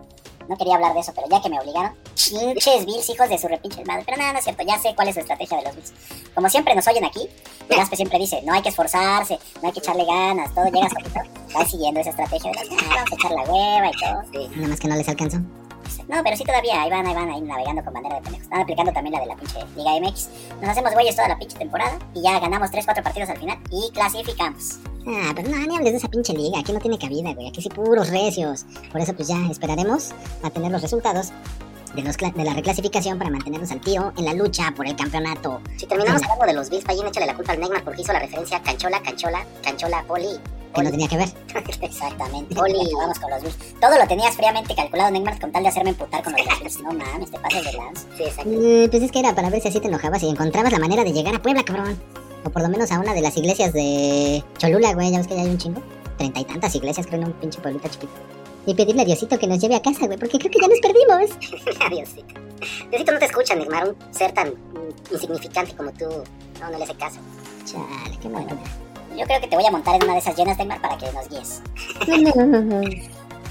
No 0.48 0.56
quería 0.56 0.76
hablar 0.76 0.94
de 0.94 1.00
eso, 1.00 1.12
pero 1.14 1.26
ya 1.30 1.40
que 1.42 1.48
me 1.50 1.60
obligaron, 1.60 1.92
chinches 2.14 2.86
Bills, 2.86 3.08
hijos 3.10 3.28
de 3.28 3.38
su 3.38 3.48
repinche 3.48 3.84
madre. 3.84 4.02
Pero 4.06 4.16
nada, 4.16 4.32
no 4.32 4.38
es 4.38 4.44
cierto, 4.44 4.62
ya 4.66 4.78
sé 4.78 4.94
cuál 4.94 5.08
es 5.08 5.14
su 5.14 5.20
estrategia 5.20 5.58
de 5.58 5.64
los 5.64 5.76
Bills. 5.76 5.92
Como 6.34 6.48
siempre 6.48 6.74
nos 6.74 6.86
oyen 6.88 7.04
aquí, 7.04 7.28
Gaspe 7.68 7.96
siempre 7.96 8.18
dice, 8.18 8.40
no 8.42 8.52
hay 8.54 8.62
que 8.62 8.70
esforzarse, 8.70 9.38
no 9.60 9.68
hay 9.68 9.72
que 9.74 9.80
echarle 9.80 10.04
ganas, 10.04 10.54
todo 10.54 10.64
llega 10.66 10.88
solito. 10.88 11.20
Va 11.56 11.64
siguiendo 11.66 12.00
esa 12.00 12.10
estrategia 12.10 12.50
de, 12.50 12.58
"Ah, 12.58 12.94
vamos 12.94 13.12
a 13.12 13.14
echar 13.14 13.30
la 13.32 13.42
hueva 13.42 13.88
y 13.88 13.92
todo. 14.00 14.22
Sí. 14.32 14.50
Nada 14.56 14.68
más 14.68 14.80
que 14.80 14.88
no 14.88 14.96
les 14.96 15.08
alcanzó. 15.08 15.38
No, 16.06 16.22
pero 16.22 16.36
sí 16.36 16.44
todavía, 16.44 16.82
ahí 16.82 16.90
van, 16.90 17.06
ahí 17.06 17.14
van, 17.14 17.30
ahí 17.30 17.40
navegando 17.42 17.84
con 17.84 17.92
bandera 17.94 18.16
de 18.16 18.22
pendejos. 18.22 18.44
Están 18.44 18.60
aplicando 18.62 18.92
también 18.92 19.14
la 19.14 19.20
de 19.20 19.26
la 19.26 19.36
pinche 19.36 19.58
Liga 19.76 19.92
MX. 20.00 20.28
Nos 20.60 20.70
hacemos 20.70 20.92
güeyes 20.94 21.14
toda 21.16 21.28
la 21.28 21.38
pinche 21.38 21.58
temporada 21.58 21.98
y 22.14 22.22
ya 22.22 22.38
ganamos 22.40 22.70
3, 22.70 22.84
4 22.84 23.02
partidos 23.02 23.28
al 23.30 23.38
final 23.38 23.58
y 23.70 23.90
clasificamos. 23.92 24.78
Ah, 25.10 25.32
pero 25.34 25.48
no, 25.48 25.56
ni 25.56 25.74
hables 25.74 25.92
de 25.92 25.98
esa 25.98 26.08
pinche 26.08 26.34
liga. 26.34 26.58
Aquí 26.58 26.72
no 26.72 26.80
tiene 26.80 26.98
cabida, 26.98 27.32
güey. 27.32 27.48
Aquí 27.48 27.62
sí 27.62 27.70
puros 27.70 28.10
recios. 28.10 28.66
Por 28.92 29.00
eso, 29.00 29.14
pues 29.14 29.28
ya 29.28 29.38
esperaremos 29.50 30.10
a 30.42 30.50
tener 30.50 30.70
los 30.70 30.82
resultados 30.82 31.32
de, 31.94 32.02
los 32.02 32.16
de 32.16 32.44
la 32.44 32.52
reclasificación 32.52 33.16
para 33.16 33.30
mantenernos 33.30 33.70
al 33.70 33.80
tiro 33.80 34.12
en 34.18 34.26
la 34.26 34.34
lucha 34.34 34.72
por 34.76 34.86
el 34.86 34.96
campeonato. 34.96 35.60
Si 35.76 35.86
terminamos 35.86 36.22
hablando 36.22 36.46
de 36.46 36.52
los 36.52 36.68
Bills, 36.68 36.84
Payín, 36.84 37.06
échale 37.06 37.26
la 37.26 37.34
culpa 37.34 37.52
al 37.52 37.60
Neymar 37.60 37.82
porque 37.84 38.02
hizo 38.02 38.12
la 38.12 38.18
referencia 38.18 38.62
Canchola, 38.62 39.02
Canchola, 39.02 39.46
Canchola, 39.62 40.04
Poli. 40.06 40.38
Que 40.74 40.82
no 40.82 40.90
tenía 40.90 41.08
que 41.08 41.16
ver. 41.16 41.28
Exactamente. 41.80 42.60
Oli. 42.60 42.92
Vamos 42.94 43.18
con 43.18 43.30
los 43.30 43.42
Bills. 43.42 43.56
Todo 43.80 43.98
lo 43.98 44.06
tenías 44.06 44.36
fríamente 44.36 44.74
calculado, 44.74 45.10
Neymar, 45.10 45.40
con 45.40 45.50
tal 45.50 45.62
de 45.62 45.70
hacerme 45.70 45.90
emputar 45.90 46.22
con 46.22 46.34
los 46.34 46.42
Bills. 46.60 46.80
No 46.80 46.92
mames, 46.92 47.30
te 47.30 47.38
pasas 47.38 47.64
de 47.64 47.72
lance. 47.72 48.06
Sí, 48.16 48.24
exacto. 48.24 48.50
Eh, 48.52 48.88
pues 48.90 49.02
es 49.02 49.10
que 49.10 49.20
era 49.20 49.34
para 49.34 49.48
ver 49.48 49.62
si 49.62 49.68
así 49.68 49.80
te 49.80 49.88
enojabas 49.88 50.22
y 50.22 50.28
encontrabas 50.28 50.70
la 50.70 50.78
manera 50.78 51.02
de 51.02 51.12
llegar 51.12 51.34
a 51.34 51.40
Puebla, 51.40 51.64
cabrón. 51.64 51.98
O 52.44 52.50
por 52.50 52.62
lo 52.62 52.68
menos 52.68 52.90
a 52.92 53.00
una 53.00 53.14
de 53.14 53.20
las 53.20 53.36
iglesias 53.36 53.72
de 53.72 54.42
Cholula, 54.58 54.94
güey. 54.94 55.10
Ya 55.10 55.18
ves 55.18 55.26
que 55.26 55.34
ya 55.34 55.42
hay 55.42 55.48
un 55.48 55.58
chingo. 55.58 55.82
Treinta 56.16 56.40
y 56.40 56.44
tantas 56.44 56.74
iglesias, 56.74 57.06
creo, 57.06 57.20
en 57.20 57.28
un 57.28 57.32
pinche 57.34 57.60
pueblito 57.60 57.88
chiquito. 57.88 58.12
Y 58.66 58.74
pedirle 58.74 59.02
a 59.02 59.04
Diosito 59.04 59.38
que 59.38 59.46
nos 59.46 59.60
lleve 59.60 59.76
a 59.76 59.82
casa, 59.82 60.06
güey, 60.06 60.18
porque 60.18 60.38
creo 60.38 60.50
que 60.50 60.58
ya 60.60 60.68
nos 60.68 60.80
perdimos. 60.80 61.80
Adiósito. 61.86 62.34
Diosito 62.90 63.12
no 63.12 63.18
te 63.18 63.24
escucha, 63.24 63.54
Neymar. 63.54 63.88
Un 63.88 63.96
ser 64.14 64.32
tan 64.32 64.52
insignificante 65.10 65.74
como 65.74 65.92
tú. 65.92 66.06
No, 66.60 66.70
no 66.70 66.78
le 66.78 66.84
hace 66.84 66.94
caso. 66.94 67.18
Chale, 67.64 68.18
qué 68.20 68.28
bueno. 68.28 68.48
Yo 69.16 69.24
creo 69.24 69.40
que 69.40 69.48
te 69.48 69.56
voy 69.56 69.64
a 69.64 69.70
montar 69.70 69.96
en 69.96 70.04
una 70.04 70.14
de 70.14 70.18
esas 70.18 70.36
llenas, 70.36 70.58
Neymar, 70.58 70.80
para 70.80 70.98
que 70.98 71.10
nos 71.12 71.28
guíes. 71.28 71.62
No, 72.06 72.16
no, 72.16 72.46
no, 72.46 72.60
no. 72.60 72.90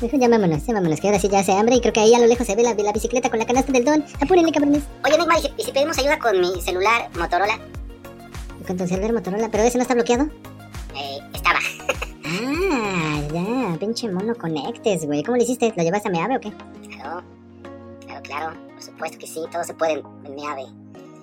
Mejor 0.01 0.19
ya 0.19 0.29
vámonos, 0.29 0.63
ya 0.63 0.73
vámonos, 0.75 1.01
que 1.01 1.07
ahora 1.07 1.19
sí 1.19 1.27
ya 1.27 1.39
hace 1.39 1.53
hambre 1.53 1.75
y 1.75 1.81
creo 1.81 1.91
que 1.91 2.01
ahí 2.01 2.13
a 2.13 2.19
lo 2.19 2.27
lejos 2.27 2.45
se 2.45 2.55
ve 2.55 2.61
la, 2.61 2.75
la 2.75 2.91
bicicleta 2.91 3.31
con 3.31 3.39
la 3.39 3.45
canasta 3.45 3.71
del 3.71 3.83
don. 3.83 4.05
Apúrenle, 4.21 4.51
cabrones. 4.51 4.83
Oye, 5.03 5.17
Neymar, 5.17 5.39
¿y 5.39 5.41
si, 5.41 5.53
y 5.57 5.63
si 5.63 5.71
pedimos 5.71 5.97
ayuda 5.97 6.19
con 6.19 6.39
mi 6.39 6.61
celular 6.61 7.09
Motorola? 7.17 7.57
Con 8.67 8.77
tu 8.77 8.85
celular 8.87 9.13
Motorola, 9.13 9.49
pero 9.49 9.63
ese 9.63 9.77
no 9.77 9.83
está 9.83 9.93
bloqueado. 9.93 10.25
Eh, 10.95 11.19
estaba. 11.33 11.59
Ah, 12.25 13.21
ya, 13.33 13.77
pinche 13.79 14.09
mono 14.11 14.35
conectes, 14.35 15.05
güey. 15.05 15.23
¿Cómo 15.23 15.37
lo 15.37 15.43
hiciste? 15.43 15.73
¿Lo 15.75 15.83
llevaste 15.83 16.09
a 16.09 16.11
mi 16.11 16.19
ave 16.19 16.35
o 16.37 16.39
qué? 16.41 16.51
Claro. 16.89 17.23
Claro, 18.05 18.21
claro. 18.23 18.57
Por 18.73 18.81
supuesto 18.83 19.17
que 19.17 19.27
sí. 19.27 19.39
Todo 19.51 19.63
se 19.63 19.73
puede 19.73 19.93
en, 19.93 20.03
en 20.25 20.35
mi 20.35 20.45
ave. 20.45 20.65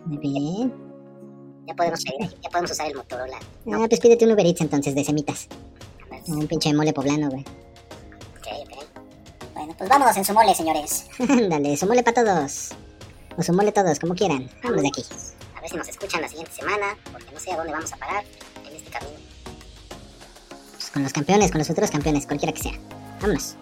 Muy 0.06 0.18
bien. 0.18 0.72
Ya 1.66 1.74
podemos, 1.74 2.00
ya 2.04 2.50
podemos 2.50 2.70
usar 2.70 2.86
el 2.88 2.94
Motorola. 2.96 3.38
No, 3.66 3.82
Ah, 3.82 3.88
pues 3.88 4.00
pídete 4.00 4.24
un 4.24 4.32
Uber 4.32 4.46
Eats 4.46 4.60
entonces 4.62 4.94
de 4.94 5.04
semitas. 5.04 5.48
Un 6.26 6.46
pinche 6.46 6.72
mole 6.72 6.92
poblano, 6.94 7.28
güey. 7.28 7.42
Ok, 7.42 8.46
ok. 8.62 8.84
Bueno, 9.54 9.74
pues 9.76 9.88
vámonos 9.90 10.16
en 10.16 10.24
su 10.24 10.32
mole, 10.32 10.54
señores. 10.54 11.06
Ándale, 11.18 11.76
su 11.76 11.86
mole 11.86 12.02
para 12.02 12.24
todos. 12.24 12.70
O 13.36 13.42
su 13.42 13.52
mole 13.52 13.72
todos, 13.72 13.98
como 13.98 14.14
quieran. 14.14 14.48
Vámonos 14.62 14.82
de 14.82 14.88
aquí. 14.88 15.04
Ver 15.64 15.70
si 15.70 15.78
nos 15.78 15.88
escuchan 15.88 16.20
la 16.20 16.28
siguiente 16.28 16.52
semana. 16.52 16.94
Porque 17.10 17.32
no 17.32 17.40
sé 17.40 17.50
a 17.50 17.56
dónde 17.56 17.72
vamos 17.72 17.90
a 17.90 17.96
parar 17.96 18.22
en 18.66 18.76
este 18.76 18.90
camino. 18.90 19.16
Pues 20.72 20.90
con 20.90 21.02
los 21.02 21.12
campeones, 21.14 21.50
con 21.50 21.58
los 21.58 21.68
futuros 21.68 21.90
campeones, 21.90 22.26
cualquiera 22.26 22.52
que 22.52 22.60
sea. 22.60 22.78
Vámonos. 23.22 23.56